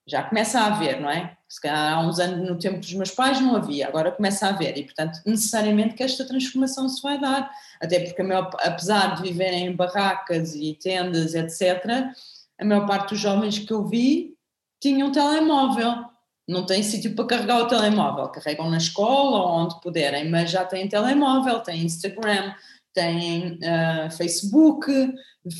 [0.07, 1.37] já começa a haver, não é?
[1.49, 4.51] Se calhar há uns anos, no tempo dos meus pais, não havia, agora começa a
[4.51, 7.51] haver e, portanto, necessariamente que esta transformação se vai dar.
[7.81, 12.13] Até porque, maior, apesar de viverem em barracas e tendas, etc.,
[12.59, 14.37] a maior parte dos jovens que eu vi
[14.81, 16.05] tinham um telemóvel.
[16.49, 20.65] Não têm sítio para carregar o telemóvel, carregam na escola ou onde puderem, mas já
[20.65, 22.53] têm telemóvel, têm Instagram,
[22.93, 24.91] têm uh, Facebook,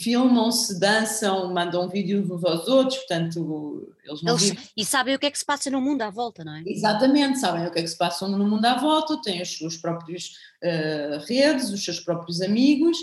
[0.03, 5.27] filmam-se, dançam, mandam vídeos uns aos outros, portanto, eles não eles, E sabem o que
[5.27, 6.63] é que se passa no mundo à volta, não é?
[6.67, 9.77] Exatamente, sabem o que é que se passa no mundo à volta, têm as suas
[9.77, 10.31] próprias
[10.63, 12.99] uh, redes, os seus próprios amigos,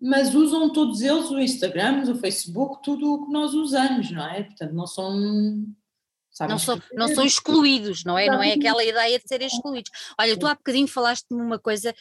[0.00, 4.44] mas usam todos eles o Instagram, o Facebook, tudo o que nós usamos, não é?
[4.44, 5.66] Portanto, não são
[6.48, 8.26] não, são, não são excluídos, não é?
[8.26, 9.90] Não é aquela ideia de serem excluídos.
[10.18, 11.94] Olha, tu há bocadinho falaste-me uma coisa,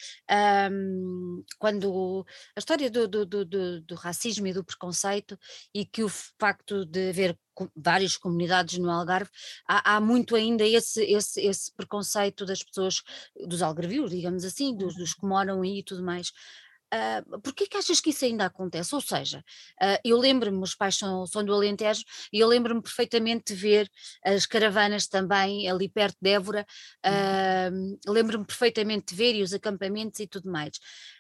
[0.72, 2.26] um, quando
[2.56, 5.38] a história do, do, do, do, racismo e do preconceito
[5.74, 7.38] e que o facto de haver
[7.76, 9.30] várias comunidades no Algarve,
[9.68, 13.02] há, há muito ainda esse, esse, esse preconceito das pessoas,
[13.48, 16.32] dos algarvios, digamos assim, dos, dos que moram aí e tudo mais.
[16.94, 18.96] Uh, Porquê que achas que isso ainda acontece?
[18.96, 19.40] Ou seja,
[19.82, 23.90] uh, eu lembro-me, os pais são, são do Alentejo, e eu lembro-me perfeitamente de ver
[24.26, 26.66] as caravanas também ali perto de Évora,
[27.06, 30.80] uh, lembro-me perfeitamente de ver e os acampamentos e tudo mais.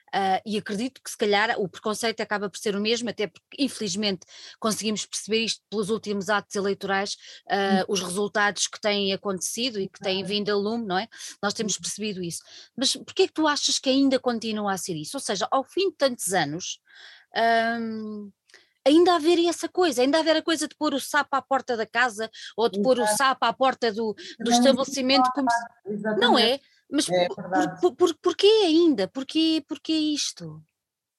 [0.09, 3.63] Uh, e acredito que se calhar o preconceito acaba por ser o mesmo, até porque
[3.63, 4.25] infelizmente
[4.59, 7.13] conseguimos perceber isto pelos últimos atos eleitorais,
[7.45, 11.07] uh, os resultados que têm acontecido e que têm vindo a lume, não é?
[11.41, 12.41] Nós temos percebido isso.
[12.75, 15.17] Mas porquê é que tu achas que ainda continua a ser isso?
[15.17, 16.79] Ou seja, ao fim de tantos anos.
[17.79, 18.31] Um,
[18.85, 21.85] ainda haver essa coisa, ainda haver a coisa de pôr o sapo à porta da
[21.85, 25.47] casa ou de pôr o sapo à porta do, do estabelecimento, como
[26.19, 26.59] não é?
[26.91, 29.07] Mas é por, por, por, porquê ainda?
[29.07, 30.61] Porquê, porquê isto?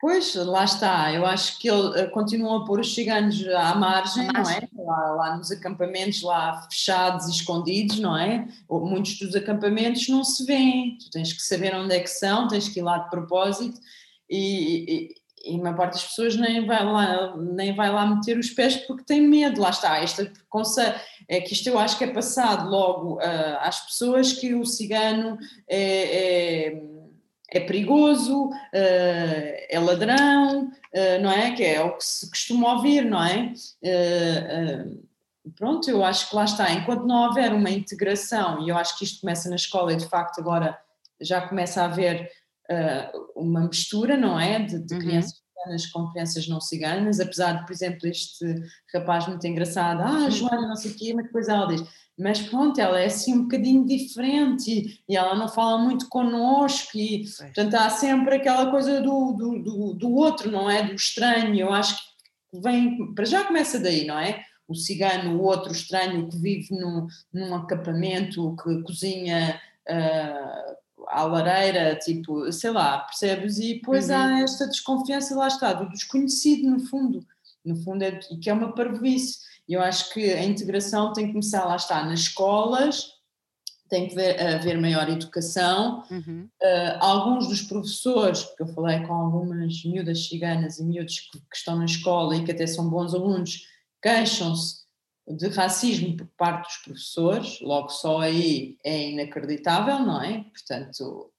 [0.01, 1.13] Pois, lá está.
[1.13, 4.69] Eu acho que ele eh, continua a pôr os ciganos à margem, à margem.
[4.73, 4.87] não é?
[4.87, 8.49] Lá, lá, nos acampamentos, lá fechados e escondidos, não é?
[8.69, 10.97] Muitos dos acampamentos não se vêem.
[10.97, 13.79] Tu tens que saber onde é que são, tens que ir lá de propósito
[14.29, 15.11] e,
[15.45, 18.49] e, e a maior parte das pessoas nem vai, lá, nem vai lá meter os
[18.49, 19.61] pés porque tem medo.
[19.61, 20.03] Lá está.
[20.03, 20.99] Este preconceito
[21.31, 25.39] é que isto eu acho que é passado logo uh, às pessoas que o cigano
[25.69, 26.83] é, é,
[27.53, 31.53] é perigoso, uh, é ladrão, uh, não é?
[31.53, 33.53] Que é o que se costuma ouvir, não é?
[35.57, 39.05] pronto, eu acho que lá está, enquanto não houver uma integração, e eu acho que
[39.05, 40.79] isto começa na escola e de facto agora
[41.21, 42.31] já começa a haver
[43.35, 44.61] uma mistura, não é?
[44.61, 45.01] De, de uhum.
[45.01, 48.45] crianças ciganas com crianças não ciganas, apesar de, por exemplo, este
[48.93, 51.83] rapaz muito engraçado, ah, Joana, não sei o quê, mas depois ela diz,
[52.19, 56.97] mas pronto, ela é assim um bocadinho diferente e, e ela não fala muito connosco
[56.97, 60.83] e, portanto, há sempre aquela coisa do, do, do, do outro, não é?
[60.83, 64.45] Do estranho, eu acho que vem, para já começa daí, não é?
[64.71, 70.77] o cigano, o outro estranho que vive num, num acampamento, que cozinha uh,
[71.09, 73.59] à lareira, tipo, sei lá, percebes?
[73.59, 74.17] E depois uhum.
[74.17, 77.27] há esta desconfiança, lá está, do desconhecido, no fundo,
[77.65, 79.39] no fundo, é, que é uma parvoíce.
[79.69, 83.13] E eu acho que a integração tem que começar, lá está, nas escolas,
[83.89, 86.05] tem que haver, haver maior educação.
[86.11, 86.49] Uhum.
[86.63, 91.57] Uh, alguns dos professores, porque eu falei com algumas miúdas ciganas e miúdos que, que
[91.57, 93.67] estão na escola e que até são bons alunos,
[94.01, 94.81] queixam-se
[95.29, 100.45] de racismo por parte dos professores, logo só aí é inacreditável, não é?
[100.45, 101.31] Portanto,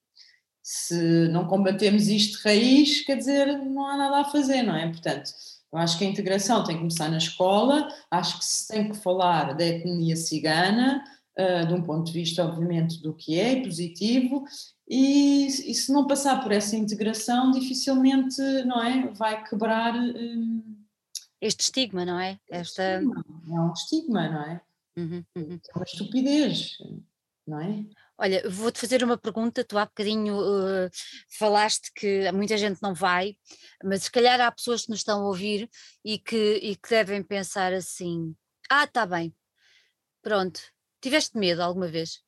[0.62, 4.88] se não combatemos isto de raiz, quer dizer, não há nada a fazer, não é?
[4.88, 5.32] Portanto,
[5.72, 8.98] eu acho que a integração tem que começar na escola, acho que se tem que
[8.98, 11.04] falar da etnia cigana,
[11.38, 14.44] uh, de um ponto de vista, obviamente, do que é positivo,
[14.88, 19.08] e, e, se não passar por essa integração, dificilmente, não é?
[19.14, 19.96] Vai quebrar.
[19.96, 20.71] Um,
[21.42, 22.40] este estigma, não é?
[22.50, 22.84] Esta...
[22.84, 24.62] É um estigma, não é?
[24.96, 25.60] Uhum, uhum.
[25.74, 26.78] É uma estupidez,
[27.48, 27.86] não é?
[28.18, 29.64] Olha, vou-te fazer uma pergunta.
[29.64, 30.90] Tu há bocadinho uh,
[31.40, 33.36] falaste que muita gente não vai,
[33.84, 35.68] mas se calhar há pessoas que nos estão a ouvir
[36.06, 38.36] e que, e que devem pensar assim:
[38.70, 39.34] ah, está bem,
[40.22, 40.62] pronto.
[41.02, 42.22] Tiveste medo alguma vez?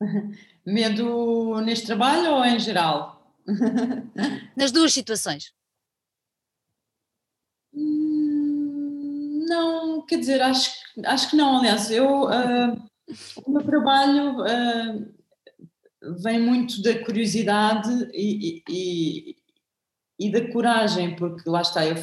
[0.66, 3.34] medo neste trabalho ou em geral?
[4.54, 5.54] Nas duas situações.
[9.46, 10.72] Não, quer dizer, acho,
[11.04, 12.90] acho que não, aliás, eu, uh,
[13.44, 15.14] o meu trabalho uh,
[16.22, 19.36] vem muito da curiosidade e, e,
[20.18, 21.94] e, da coragem, porque lá está, eu,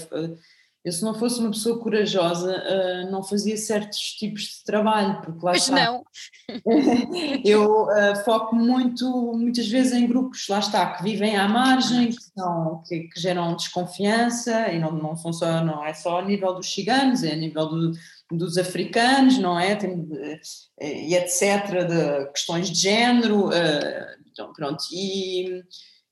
[0.83, 5.45] eu se não fosse uma pessoa corajosa uh, não fazia certos tipos de trabalho, porque
[5.45, 5.85] lá pois está.
[5.85, 6.03] não.
[7.45, 7.87] eu
[8.25, 12.99] foco muito, muitas vezes em grupos, lá está, que vivem à margem, que, são, que,
[13.07, 17.23] que geram desconfiança, e não, não, são só, não é só a nível dos ciganos,
[17.23, 17.91] é a nível do,
[18.31, 19.75] dos africanos, não é?
[19.75, 20.07] Tem,
[20.79, 25.63] eh, e etc., de questões de género, uh, então, pronto, e,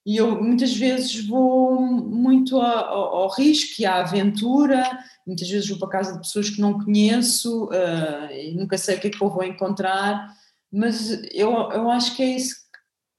[0.06, 4.84] e, eu muitas vezes vou muito ao, ao, risco e à aventura,
[5.26, 9.00] muitas vezes vou para casa de pessoas que não conheço uh, e nunca sei o
[9.00, 10.28] que é que eu vou encontrar,
[10.72, 12.56] mas eu, eu acho que é isso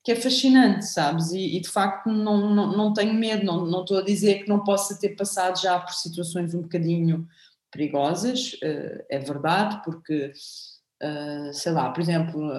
[0.04, 1.30] que é fascinante, sabes?
[1.30, 4.48] E, e, de facto não, não, não tenho medo, não, não estou a dizer que
[4.48, 7.28] não possa ter passado já por situações um bocadinho
[7.70, 10.32] perigosas, uh, é verdade, porque,
[11.02, 12.50] uh, sei lá, por exemplo,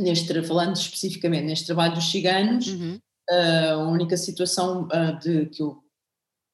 [0.00, 2.98] neste, falando especificamente neste trabalho dos ciganos, uhum.
[3.30, 4.88] a única situação
[5.22, 5.82] de que eu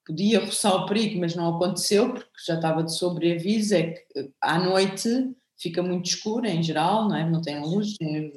[0.06, 4.59] podia roçar o perigo, mas não aconteceu, porque já estava de sobreaviso, é que à
[4.59, 7.28] noite fica muito escuro em geral, não, é?
[7.28, 8.32] não tem luz, tem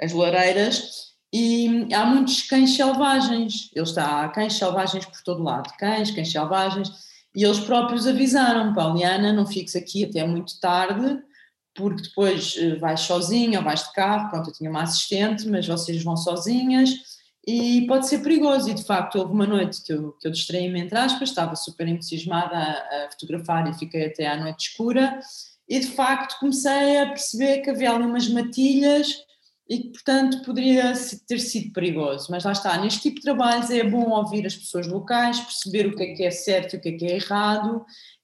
[0.00, 5.42] as, as lareiras, e há muitos cães selvagens, ele está, há cães selvagens por todo
[5.42, 6.90] lado, cães, cães selvagens,
[7.34, 11.22] e eles próprios avisaram, Pauliana, não fiques aqui até muito tarde,
[11.74, 15.66] porque depois eh, vais sozinha ou vais de carro, pronto, eu tinha uma assistente, mas
[15.66, 16.90] vocês vão sozinhas,
[17.46, 20.80] e pode ser perigoso, e de facto houve uma noite que eu, que eu distraí-me
[20.80, 25.18] entre aspas, estava super entusiasmada a, fotografar e fiquei até à noite escura,
[25.68, 29.08] e de facto comecei a perceber que havia ali umas matilhas
[29.68, 30.92] e que, portanto, poderia
[31.26, 32.26] ter sido perigoso.
[32.30, 35.96] Mas lá está, neste tipo de trabalhos é bom ouvir as pessoas locais, perceber o
[35.96, 37.82] que é que é certo e o que é que é errado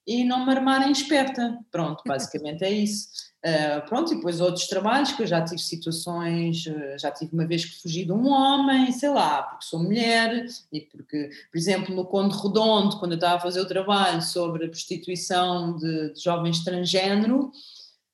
[0.09, 1.59] e não me armarem esperta.
[1.71, 3.09] Pronto, basicamente é isso.
[3.45, 7.47] Uh, pronto, e depois outros trabalhos que eu já tive situações, uh, já tive uma
[7.47, 11.95] vez que fugi de um homem, sei lá, porque sou mulher e porque, por exemplo,
[11.95, 16.21] no Conde Redondo, quando eu estava a fazer o trabalho sobre a prostituição de, de
[16.21, 17.53] jovens transgênero,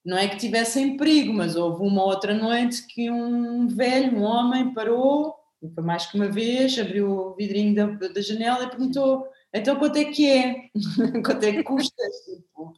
[0.05, 4.75] não é que tivessem perigo, mas houve uma outra noite que um velho, um homem,
[4.75, 9.27] parou, e foi mais que uma vez, abriu o vidrinho da, da janela e perguntou:
[9.55, 10.71] então quanto é que é?
[11.25, 12.03] quanto é que custa?
[12.25, 12.75] tipo,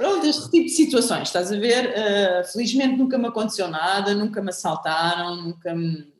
[0.00, 1.90] Pronto, este tipo de situações, estás a ver?
[1.90, 6.10] Uh, felizmente nunca me aconteceu nada, nunca me assaltaram, nunca me,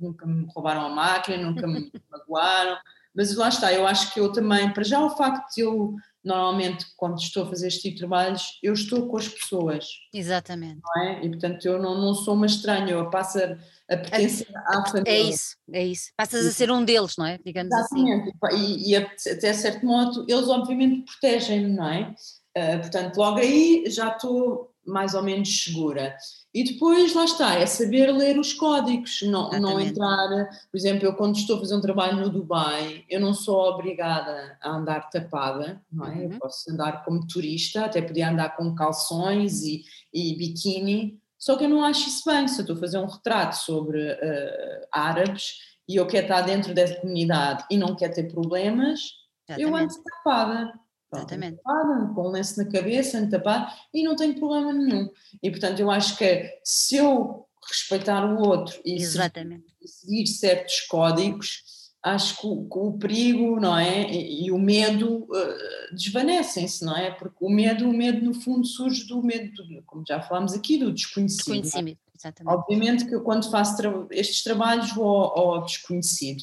[0.00, 2.78] nunca me roubaram a máquina, nunca me magoaram,
[3.12, 6.86] mas lá está, eu acho que eu também, para já o facto de eu, normalmente,
[6.96, 9.86] quando estou a fazer este tipo de trabalhos, eu estou com as pessoas.
[10.14, 10.80] Exatamente.
[10.98, 11.24] É?
[11.24, 13.58] E portanto eu não, não sou uma estranha, eu passo a,
[13.90, 15.12] a pertencer à é família.
[15.12, 16.12] É isso, é isso.
[16.16, 17.38] Passas a ser um deles, não é?
[17.44, 18.08] Digamos assim.
[18.08, 18.36] Exatamente.
[18.42, 18.64] assim.
[18.64, 22.14] E, e até certo modo, eles obviamente protegem-me, não é?
[22.56, 26.16] Uh, portanto, logo aí já estou mais ou menos segura.
[26.52, 30.28] E depois, lá está, é saber ler os códigos, não, não entrar.
[30.70, 34.58] Por exemplo, eu quando estou a fazer um trabalho no Dubai, eu não sou obrigada
[34.60, 36.14] a andar tapada, não é?
[36.14, 36.32] Uhum.
[36.32, 41.64] Eu posso andar como turista, até podia andar com calções e, e biquíni, só que
[41.64, 42.46] eu não acho isso bem.
[42.46, 45.54] Se eu estou a fazer um retrato sobre uh, árabes
[45.88, 49.00] e eu quero estar dentro dessa comunidade e não quero ter problemas,
[49.48, 49.62] Exatamente.
[49.62, 50.72] eu ando tapada.
[51.12, 51.56] Exatamente.
[51.56, 55.08] Tapada, com um lenço na cabeça, tapado, e não tenho problema nenhum.
[55.42, 59.64] E portanto, eu acho que se eu respeitar o outro e Exatamente.
[59.84, 61.62] seguir certos códigos,
[62.02, 64.10] acho que o, que o, perigo, não é?
[64.10, 67.10] E, o medo uh, desvanecem-se, não é?
[67.10, 70.78] Porque o medo, o medo no fundo surge do medo, do, como já falámos aqui,
[70.78, 71.56] do desconhecido.
[71.56, 71.60] É?
[71.60, 72.56] Desconhecido, exatamente.
[72.56, 76.42] Obviamente que eu quando faço tra estes trabalhos vou ao, ao desconhecido,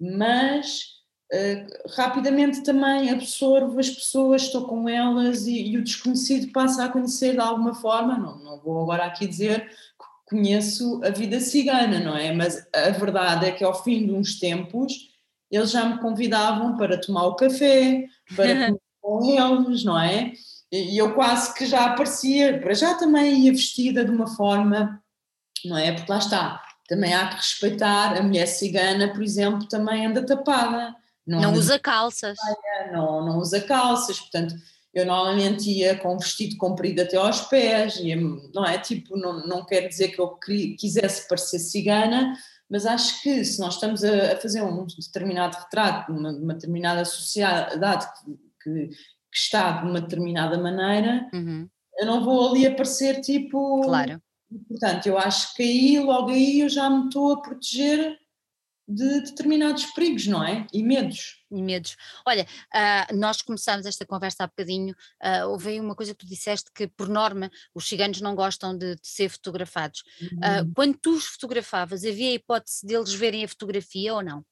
[0.00, 1.02] mas
[1.34, 1.64] Uh,
[1.96, 7.32] rapidamente também absorvo as pessoas, estou com elas e, e, o desconhecido passa a conhecer
[7.32, 8.18] de alguma forma.
[8.18, 9.66] Não, não vou agora aqui dizer
[10.32, 12.32] conheço a vida cigana, não é?
[12.32, 15.10] Mas a verdade é que ao fim de uns tempos
[15.50, 20.32] eles já me convidavam para tomar o café, para comer com eles, não é?
[20.72, 25.00] E eu quase que já aparecia, para já também ia vestida de uma forma,
[25.64, 25.92] não é?
[25.92, 30.96] Porque lá está, também há que respeitar a mulher cigana, por exemplo, também anda tapada
[31.26, 32.36] não, não usa calças.
[32.92, 34.54] Não, não usa calças, portanto,
[34.94, 38.78] eu normalmente ia com um vestido comprido até aos pés, ia, não é?
[38.78, 40.38] Tipo, não, não quer dizer que eu
[40.78, 42.36] quisesse parecer cigana,
[42.68, 47.04] mas acho que se nós estamos a, a fazer um determinado retrato, uma, uma determinada
[47.04, 48.96] sociedade que, que, que,
[49.36, 51.68] está de uma determinada maneira, uhum.
[51.98, 53.82] eu não vou ali aparecer tipo.
[53.82, 54.22] Claro.
[54.68, 58.18] Portanto, eu acho que aí, logo aí, eu já me estou a proteger
[58.94, 60.66] de determinados perigos, não é?
[60.72, 61.42] E medos.
[61.50, 61.96] E medos.
[62.26, 66.70] Olha, uh, nós começámos esta conversa há bocadinho, uh, houve uma coisa que tu disseste
[66.74, 70.02] que, por norma, os ciganos não gostam de, de ser fotografados.
[70.42, 70.70] Ah, uhum.
[70.70, 74.44] Uh, quando tu os fotografavas, havia a hipótese deles verem a fotografia ou não?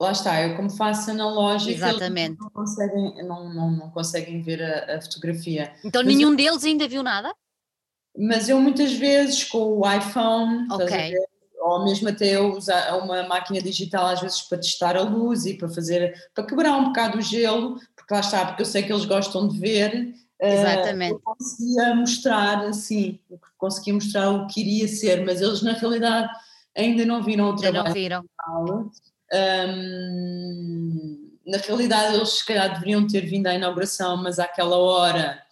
[0.00, 2.38] Lá está, eu como faço analógico, Exatamente.
[2.40, 5.72] não conseguem, não, não, não conseguem ver a, a fotografia.
[5.84, 7.32] Então Mas nenhum eu, deles ainda viu nada?
[8.16, 11.14] Mas eu muitas vezes com o iPhone, okay
[11.64, 15.66] ou mesmo até usar uma máquina digital às vezes para testar a luz e para
[15.70, 19.06] fazer, para quebrar um bocado o gelo, porque lá está, porque eu sei que eles
[19.06, 20.14] gostam de ver.
[20.38, 21.14] Eh, Exatamente.
[21.14, 23.18] Uh, eu conseguia mostrar assim,
[23.56, 26.28] conseguia mostrar o que iria ser, mas eles na realidade
[26.76, 27.78] ainda não viram o trabalho.
[27.78, 28.24] Ainda não viram.
[29.32, 35.42] Um, na realidade eles se calhar deveriam ter vindo à inauguração, mas àquela hora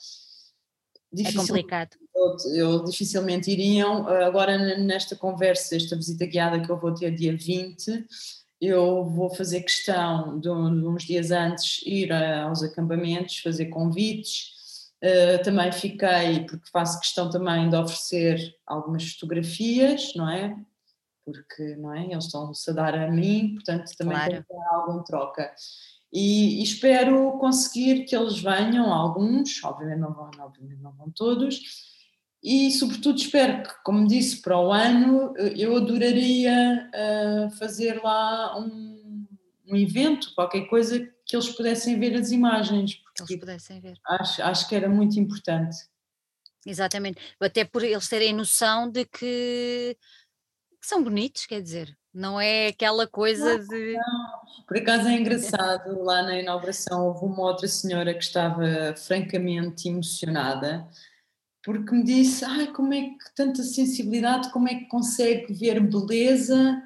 [1.18, 2.01] é complicado
[2.54, 4.06] eu, dificilmente iriam.
[4.06, 8.06] Agora, nesta conversa, esta visita guiada que eu vou ter dia 20,
[8.60, 14.60] eu vou fazer questão de, uns dias antes ir aos acampamentos, fazer convites.
[15.02, 20.56] Uh, também fiquei, porque faço questão também de oferecer algumas fotografias, não é?
[21.24, 22.04] Porque não é?
[22.04, 24.30] eles estão-se a dar a mim, portanto também claro.
[24.30, 25.52] tem que alguma troca.
[26.12, 31.60] E, e, espero conseguir que eles venham, alguns, obviamente não vão, obviamente não vão todos,
[32.42, 39.26] e, sobretudo, espero que, como disse, para o ano eu adoraria uh, fazer lá um,
[39.68, 42.94] um, evento, qualquer coisa que eles pudessem ver as imagens.
[43.14, 43.96] Que eles pudessem ver.
[44.04, 45.76] Acho, acho que era muito importante.
[46.66, 49.96] Exatamente, até por eles terem noção de que,
[50.80, 53.92] que são bonitos, quer dizer, não é aquela coisa não, de.
[53.94, 54.64] Não.
[54.66, 60.88] Por acaso é engraçado, lá na inauguração houve uma outra senhora que estava francamente emocionada
[61.64, 66.82] porque me disse, ai, como é que tanta sensibilidade, como é que consegue ver beleza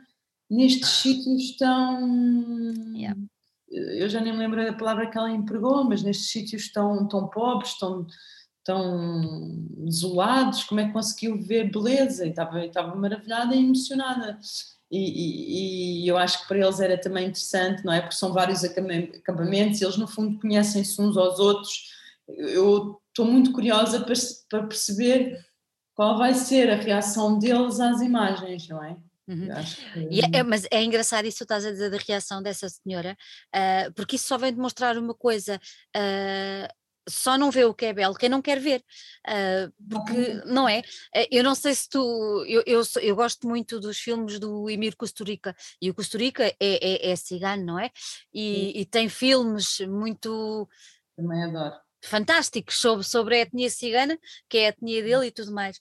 [0.51, 2.93] nestes sítios tão...
[2.95, 3.19] Yeah.
[3.69, 7.27] Eu já nem me lembro da palavra que ela empregou, mas nestes sítios tão, tão
[7.29, 8.07] pobres, tão,
[8.63, 12.27] tão isolados, como é que conseguiu ver beleza?
[12.27, 14.39] E estava, estava maravilhada e emocionada.
[14.91, 18.01] E, e, e, eu acho que para eles era também interessante, não é?
[18.01, 21.91] Porque são vários acampamentos, eles no fundo conhecem-se uns aos outros.
[22.29, 24.15] Eu estou muito curiosa para,
[24.51, 25.43] para, perceber
[25.95, 28.95] qual vai ser a reação deles às imagens, não é?
[29.27, 29.49] Uhum.
[29.95, 30.37] Que...
[30.37, 33.17] É, mas é engraçado isso que estás a dizer da reação dessa senhora,
[33.55, 35.59] uh, porque isso só vem demonstrar uma coisa.
[35.97, 36.69] Uh,
[37.09, 38.85] só não vê o que é belo quem não quer ver,
[39.29, 40.83] uh, porque não é?
[41.31, 45.55] Eu não sei se tu, eu, eu, eu, gosto muito dos filmes do Emir Kusturica
[45.81, 47.91] e o Kusturica é, é, é cigano, não é?
[48.35, 50.69] E, e, tem filmes muito.
[51.17, 54.19] Também adoro fantásticos sobre, sobre a etnia cigana,
[54.49, 55.79] que é a etnia dele e tudo mais.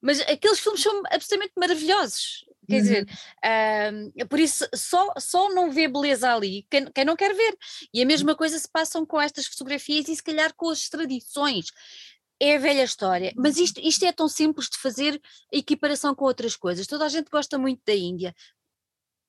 [0.00, 2.44] Mas aqueles filmes são absolutamente maravilhosos.
[2.68, 2.82] Quer uhum.
[2.82, 3.06] dizer,
[3.44, 7.56] uh, por isso só, só não vê beleza ali quem, quem não quer ver.
[7.92, 11.66] E a mesma coisa se passam com estas fotografias e se calhar com as tradições.
[12.40, 15.20] é a velha história, mas isto, isto é tão simples de fazer
[15.52, 16.86] equiparação com outras coisas.
[16.86, 18.34] Toda a gente gosta muito da Índia,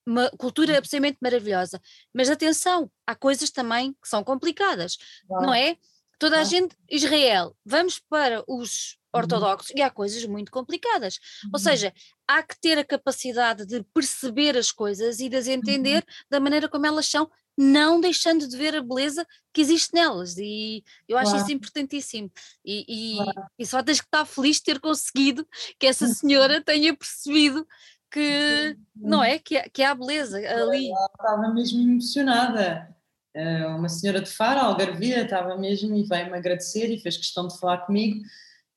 [0.05, 1.81] uma cultura absolutamente maravilhosa,
[2.13, 4.97] mas atenção, há coisas também que são complicadas,
[5.29, 5.77] não é?
[6.19, 9.21] Toda a gente, Israel, vamos para os uhum.
[9.21, 11.17] ortodoxos e há coisas muito complicadas.
[11.45, 11.59] Ou uhum.
[11.59, 11.93] seja,
[12.27, 16.25] há que ter a capacidade de perceber as coisas e de as entender uhum.
[16.29, 20.37] da maneira como elas são, não deixando de ver a beleza que existe nelas.
[20.37, 21.45] E eu acho claro.
[21.45, 22.29] isso importantíssimo.
[22.65, 23.43] E, e, claro.
[23.57, 25.47] e, só tens que estar feliz de ter conseguido
[25.79, 27.65] que essa senhora tenha percebido
[28.11, 29.39] que, não é?
[29.39, 30.89] Que, que há beleza ali.
[30.89, 32.93] Ela estava mesmo emocionada.
[33.33, 37.57] Eh, uma senhora de Faro, Algarvia, estava mesmo e veio-me agradecer e fez questão de
[37.59, 38.23] falar comigo,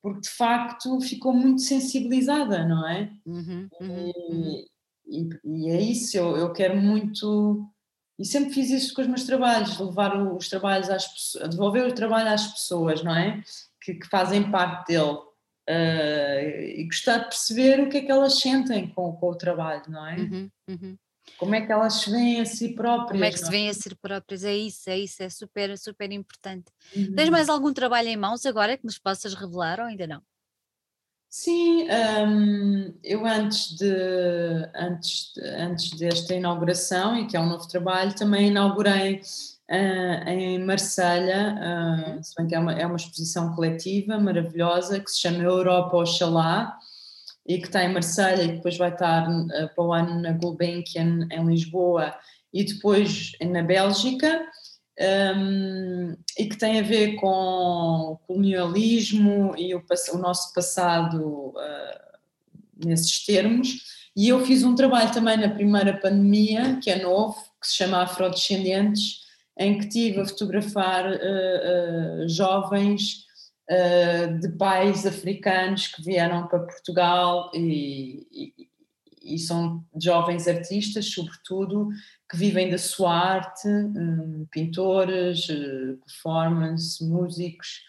[0.01, 3.11] porque de facto ficou muito sensibilizada, não é?
[3.25, 4.67] Uhum, uhum, e,
[5.07, 7.67] e, e, é isso, eu, eu quero muito,
[8.19, 11.95] e sempre fiz isso com os meus trabalhos, levar os trabalhos às pessoas, devolver o
[11.95, 13.41] trabalho às pessoas, não é?
[13.81, 15.17] Que, que fazem parte dele.
[15.69, 19.83] Uh, e gostar de perceber o que é que elas sentem com, com o trabalho,
[19.87, 20.17] não é?
[20.17, 20.97] Uhum, uhum.
[21.37, 23.11] Como é que elas se veem a si próprias?
[23.11, 23.49] Como é que se é?
[23.49, 24.43] veem a si próprias?
[24.43, 26.65] É isso, é isso, é super, super importante.
[26.95, 27.15] Uhum.
[27.15, 30.21] Tens mais algum trabalho em mãos agora que nos possas revelar ou ainda não?
[31.35, 38.13] Sim, um, eu antes, de, antes, antes desta inauguração, e que é um novo trabalho,
[38.13, 39.19] também inaugurei
[39.67, 41.55] uh, em Marselha,
[42.19, 45.97] uh, se bem que é uma, é uma exposição coletiva maravilhosa que se chama Europa
[45.97, 46.77] Oxalá,
[47.45, 51.27] e que está em Marselha e depois vai estar uh, para o ano na Gulbenkian
[51.31, 52.15] em Lisboa
[52.53, 54.45] e depois na Bélgica
[55.35, 59.83] um, e que tem a ver com o colonialismo e o,
[60.13, 63.93] o nosso passado uh, nesses termos.
[64.15, 68.03] E eu fiz um trabalho também na primeira pandemia que é novo, que se chama
[68.03, 69.23] Afrodescendentes
[69.57, 73.25] em que tive a fotografar uh, jovens
[73.69, 81.89] uh, de pais africanos que vieram para Portugal e, e, e, são jovens artistas, sobretudo,
[82.29, 87.81] que vivem da sua arte, um, pintores, uh, performance, músicos.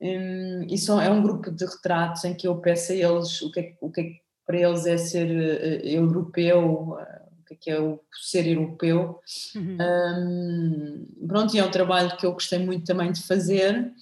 [0.00, 3.50] Um, e são, é um grupo de retratos em que eu peço a eles o
[3.50, 4.04] que é, o que, é
[4.46, 9.18] para eles é ser uh, europeu, o que é, que é o ser europeu.
[9.56, 9.78] Uhum.
[9.80, 13.92] Um, pronto, e é um trabalho que eu gostei muito também de fazer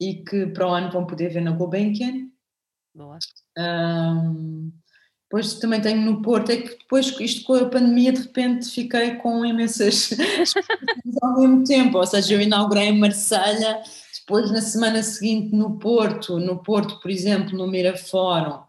[0.00, 2.28] e que para o ano vão poder ver na Gulbenkian.
[2.94, 3.18] Boa.
[3.58, 4.72] Um,
[5.30, 9.14] depois também tenho no Porto, é que depois isto com a pandemia de repente fiquei
[9.16, 10.10] com imensas
[11.22, 13.80] ao mesmo tempo, ou seja, eu inaugurei em Marselha,
[14.18, 18.60] depois na semana seguinte no Porto, no Porto, por exemplo, no Mirafórum,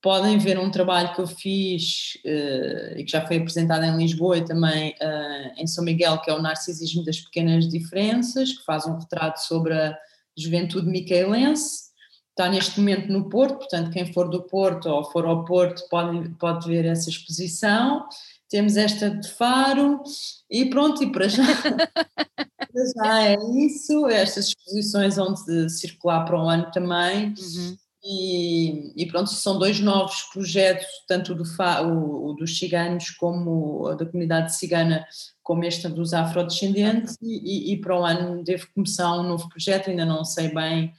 [0.00, 4.38] podem ver um trabalho que eu fiz uh, e que já foi apresentado em Lisboa
[4.38, 8.86] e também uh, em São Miguel, que é o Narcisismo das Pequenas Diferenças, que faz
[8.86, 9.98] um retrato sobre a
[10.36, 11.86] Juventude Micaelense,
[12.30, 16.28] está neste momento no Porto, portanto, quem for do Porto ou for ao Porto pode,
[16.38, 18.06] pode ver essa exposição.
[18.48, 20.02] Temos esta de Faro
[20.48, 21.42] e pronto, e para já,
[21.74, 24.06] para já é isso.
[24.06, 25.34] Estas exposições vão
[25.68, 27.28] circular para o ano também.
[27.28, 27.76] Uhum.
[28.08, 34.06] E, e, pronto, são dois novos projetos, tanto do o, o, dos ciganos como da
[34.06, 35.04] comunidade cigana,
[35.42, 40.04] como este dos afrodescendentes, e, e, para o ano devo começar um novo projeto, ainda
[40.04, 40.92] não sei bem,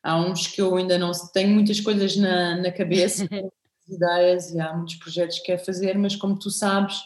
[0.00, 3.28] há uns que eu ainda não tenho muitas coisas na, na cabeça,
[3.90, 7.00] ideias e há muitos projetos que quero fazer, mas como tu sabes,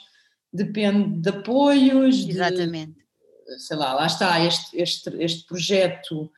[0.53, 2.99] depende de apoios, Exatamente.
[3.47, 6.31] De, sei lá, lá está, este, este, este projeto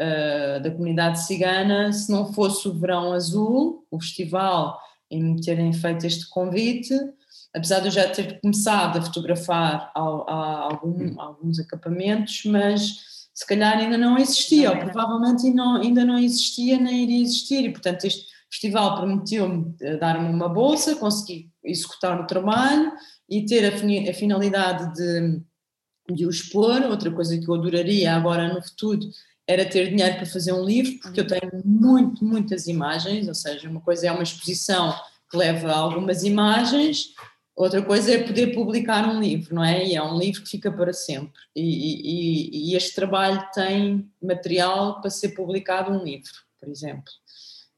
[0.00, 4.78] uh, da comunidade cigana, se não fosse o Verão Azul, o festival,
[5.10, 6.94] e me terem feito este convite,
[7.54, 13.46] apesar de eu já ter começado a fotografar ao, a algum, alguns acampamentos, mas se
[13.46, 17.64] calhar ainda não existia, não ou provavelmente ainda não, ainda não existia nem iria existir,
[17.64, 22.92] e portanto este festival permitiu-me eh, dar-me uma bolsa, consegui executar o trabalho
[23.28, 25.40] e ter a, a finalidade de,
[26.14, 29.00] de o expor, outra coisa que eu adoraria agora no futuro
[29.52, 33.68] era ter dinheiro para fazer um livro, porque eu tenho muito, muitas imagens, ou seja,
[33.68, 34.94] uma coisa é uma exposição
[35.30, 37.14] que leva algumas imagens,
[37.54, 39.86] outra coisa é poder publicar um livro, não é?
[39.86, 41.40] E é um livro que fica para sempre.
[41.54, 47.12] E, e, e este trabalho tem material para ser publicado um livro, por exemplo.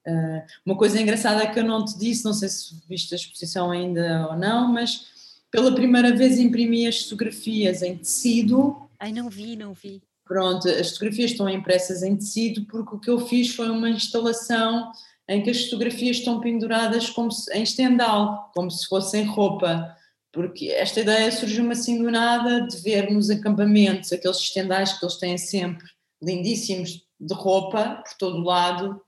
[0.07, 3.71] Uh, uma coisa engraçada que eu não te disse, não sei se viste a exposição
[3.71, 5.07] ainda ou não, mas
[5.51, 8.89] pela primeira vez imprimi as fotografias em tecido.
[8.99, 10.03] Ai, não vi, não vi.
[10.25, 14.91] Pronto, as fotografias estão impressas em tecido porque o que eu fiz foi uma instalação
[15.29, 19.95] em que as fotografias estão penduradas como se, em estendal, como se fossem roupa,
[20.33, 25.17] porque esta ideia surgiu-me assim do nada de ver nos acampamentos aqueles estendais que eles
[25.17, 25.87] têm sempre,
[26.23, 29.01] lindíssimos, de roupa por todo lado.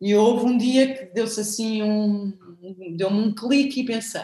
[0.00, 2.32] E houve um dia que deu-se assim um,
[2.96, 4.22] deu-me um clique e pensei,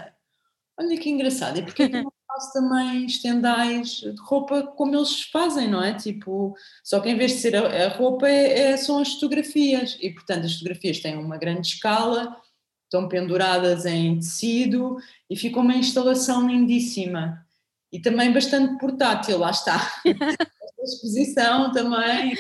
[0.79, 5.69] olha que engraçado, e porquê que não faço também estendais de roupa como eles fazem,
[5.69, 5.95] não é?
[5.95, 9.99] Tipo, só que em vez de ser a, a roupa é, é, são as fotografias
[10.01, 12.37] e portanto as fotografias têm uma grande escala,
[12.85, 14.97] estão penduradas em tecido
[15.29, 17.45] e ficou uma instalação lindíssima
[17.93, 20.01] e também bastante portátil, lá está.
[20.05, 20.47] Esta
[20.85, 22.35] exposição também,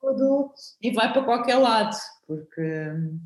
[0.00, 0.52] tudo
[0.82, 1.96] e vai para qualquer lado,
[2.26, 3.18] porque hum,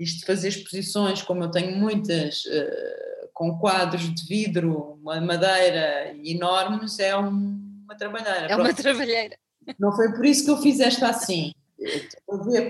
[0.00, 6.14] isto de fazer exposições, como eu tenho muitas, uh, com quadros de vidro, uma madeira
[6.24, 8.46] enormes, é uma trabalheira.
[8.48, 9.36] É uma trabalheira.
[9.78, 11.52] Não foi por isso que eu fiz esta assim.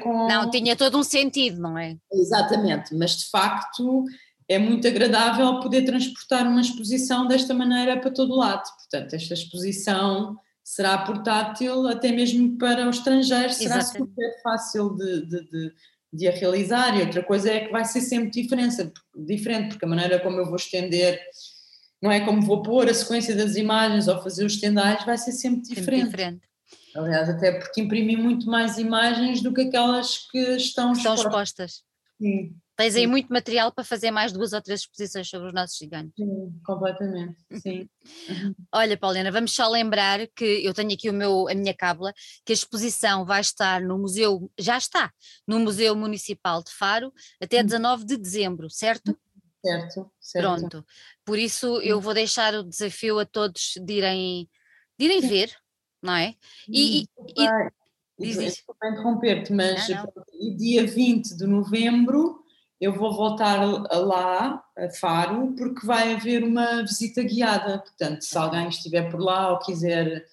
[0.02, 0.28] Com...
[0.28, 1.96] Não, tinha todo um sentido, não é?
[2.12, 4.04] Exatamente, mas de facto
[4.48, 8.62] é muito agradável poder transportar uma exposição desta maneira para todo lado.
[8.78, 14.10] Portanto, esta exposição será portátil até mesmo para os estrangeiros, será Exatamente.
[14.10, 15.72] super fácil de, de, de,
[16.12, 16.96] de, a realizar.
[16.96, 20.46] E outra coisa é que vai ser sempre diferença, diferente, porque a maneira como eu
[20.46, 21.20] vou estender,
[22.02, 25.32] não é como vou pôr a sequência das imagens ou fazer os estendais, vai ser
[25.32, 25.84] sempre diferente.
[25.84, 26.50] Sempre diferente.
[26.94, 31.84] Aliás, até porque imprimi muito mais imagens do que aquelas que estão, estão expostas.
[32.20, 32.54] Sim.
[32.80, 36.14] Tens aí muito material para fazer mais duas ou três exposições sobre os nossos gigantes.
[36.16, 37.86] Sim, completamente, sim.
[38.72, 42.10] Olha, Paulina, vamos só lembrar que eu tenho aqui o meu, a minha cábula,
[42.42, 45.12] que a exposição vai estar no Museu, já está,
[45.46, 48.06] no Museu Municipal de Faro até 19 uhum.
[48.06, 49.14] de dezembro, certo?
[49.62, 50.46] Certo, certo.
[50.46, 50.86] Pronto,
[51.22, 54.48] por isso eu vou deixar o desafio a todos de irem,
[54.98, 55.54] de irem ver,
[56.02, 56.34] não é?
[56.66, 57.04] E, e,
[58.18, 60.56] e, Desculpa interromper-te, mas não, não.
[60.56, 62.39] dia 20 de novembro
[62.80, 67.80] eu vou voltar lá, a Faro, porque vai haver uma visita guiada.
[67.80, 70.26] Portanto, se alguém estiver por lá ou quiser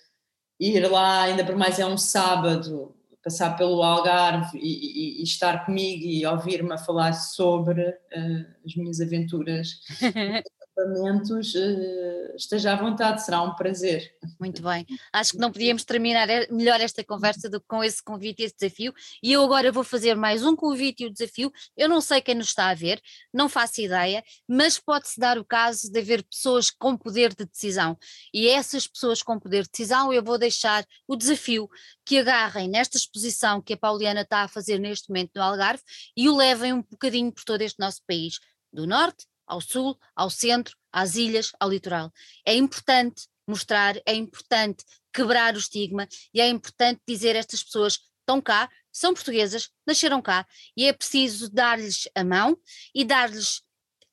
[0.59, 5.65] ir lá, ainda por mais é um sábado, passar pelo Algarve e, e, e estar
[5.65, 9.81] comigo e ouvir-me a falar sobre uh, as minhas aventuras
[10.77, 14.13] equipamentos, uh, esteja à vontade, será um prazer.
[14.39, 14.85] Muito bem.
[15.11, 18.55] Acho que não podíamos terminar melhor esta conversa do que com esse convite e esse
[18.55, 18.93] desafio.
[19.21, 21.51] E eu agora vou fazer mais um convite e um desafio.
[21.75, 23.01] Eu não sei quem nos está a ver,
[23.33, 27.97] não faço ideia, mas pode-se dar o caso de haver pessoas com poder de decisão.
[28.33, 31.67] E essas pessoas com poder de decisão, eu vou deixar o desafio
[32.05, 35.83] que agarrem nesta exposição que a Pauliana está a fazer neste momento no Algarve
[36.15, 38.39] e o levem um bocadinho por todo este nosso país,
[38.71, 42.11] do norte ao sul, ao centro, às ilhas, ao litoral.
[42.45, 44.83] É importante mostrar, é importante
[45.13, 50.21] quebrar o estigma e é importante dizer a estas pessoas estão cá, são portuguesas, nasceram
[50.21, 50.45] cá
[50.75, 52.57] e é preciso dar-lhes a mão
[52.93, 53.61] e dar-lhes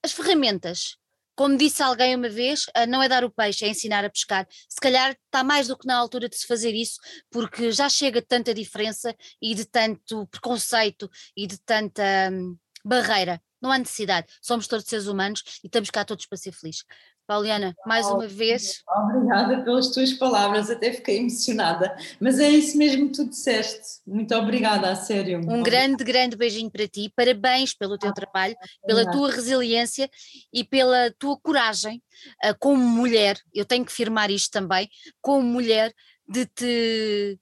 [0.02, 0.96] as ferramentas.
[1.36, 4.46] Como disse alguém uma vez, não é dar o peixe, é ensinar a pescar.
[4.68, 8.20] Se calhar está mais do que na altura de se fazer isso, porque já chega
[8.20, 9.12] de tanta diferença
[9.42, 14.26] e de tanto preconceito e de tanta hum, barreira não há necessidade.
[14.42, 16.84] Somos todos seres humanos e estamos cá todos para ser felizes.
[17.26, 18.82] Pauliana, mais uma vez.
[18.86, 21.96] Obrigada pelas tuas palavras, até fiquei emocionada.
[22.20, 24.02] Mas é isso mesmo que tu disseste.
[24.06, 25.40] Muito obrigada, a sério.
[25.48, 27.10] Um grande, grande beijinho para ti.
[27.16, 28.54] Parabéns pelo teu ah, trabalho,
[28.86, 30.10] pela tua resiliência
[30.52, 32.02] e pela tua coragem
[32.44, 33.40] uh, como mulher.
[33.54, 34.86] Eu tenho que firmar isto também,
[35.22, 35.94] como mulher,
[36.28, 37.40] de te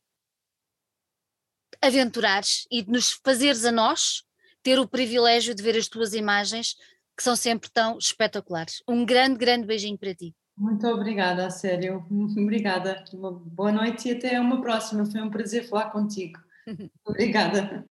[1.81, 4.23] aventurares e de nos fazeres a nós
[4.63, 6.75] ter o privilégio de ver as tuas imagens,
[7.17, 8.83] que são sempre tão espetaculares.
[8.89, 10.35] Um grande, grande beijinho para ti.
[10.57, 12.05] Muito obrigada, a sério.
[12.37, 13.05] Obrigada.
[13.13, 15.05] Uma boa noite e até uma próxima.
[15.07, 16.39] Foi um prazer falar contigo.
[17.05, 17.85] Obrigada.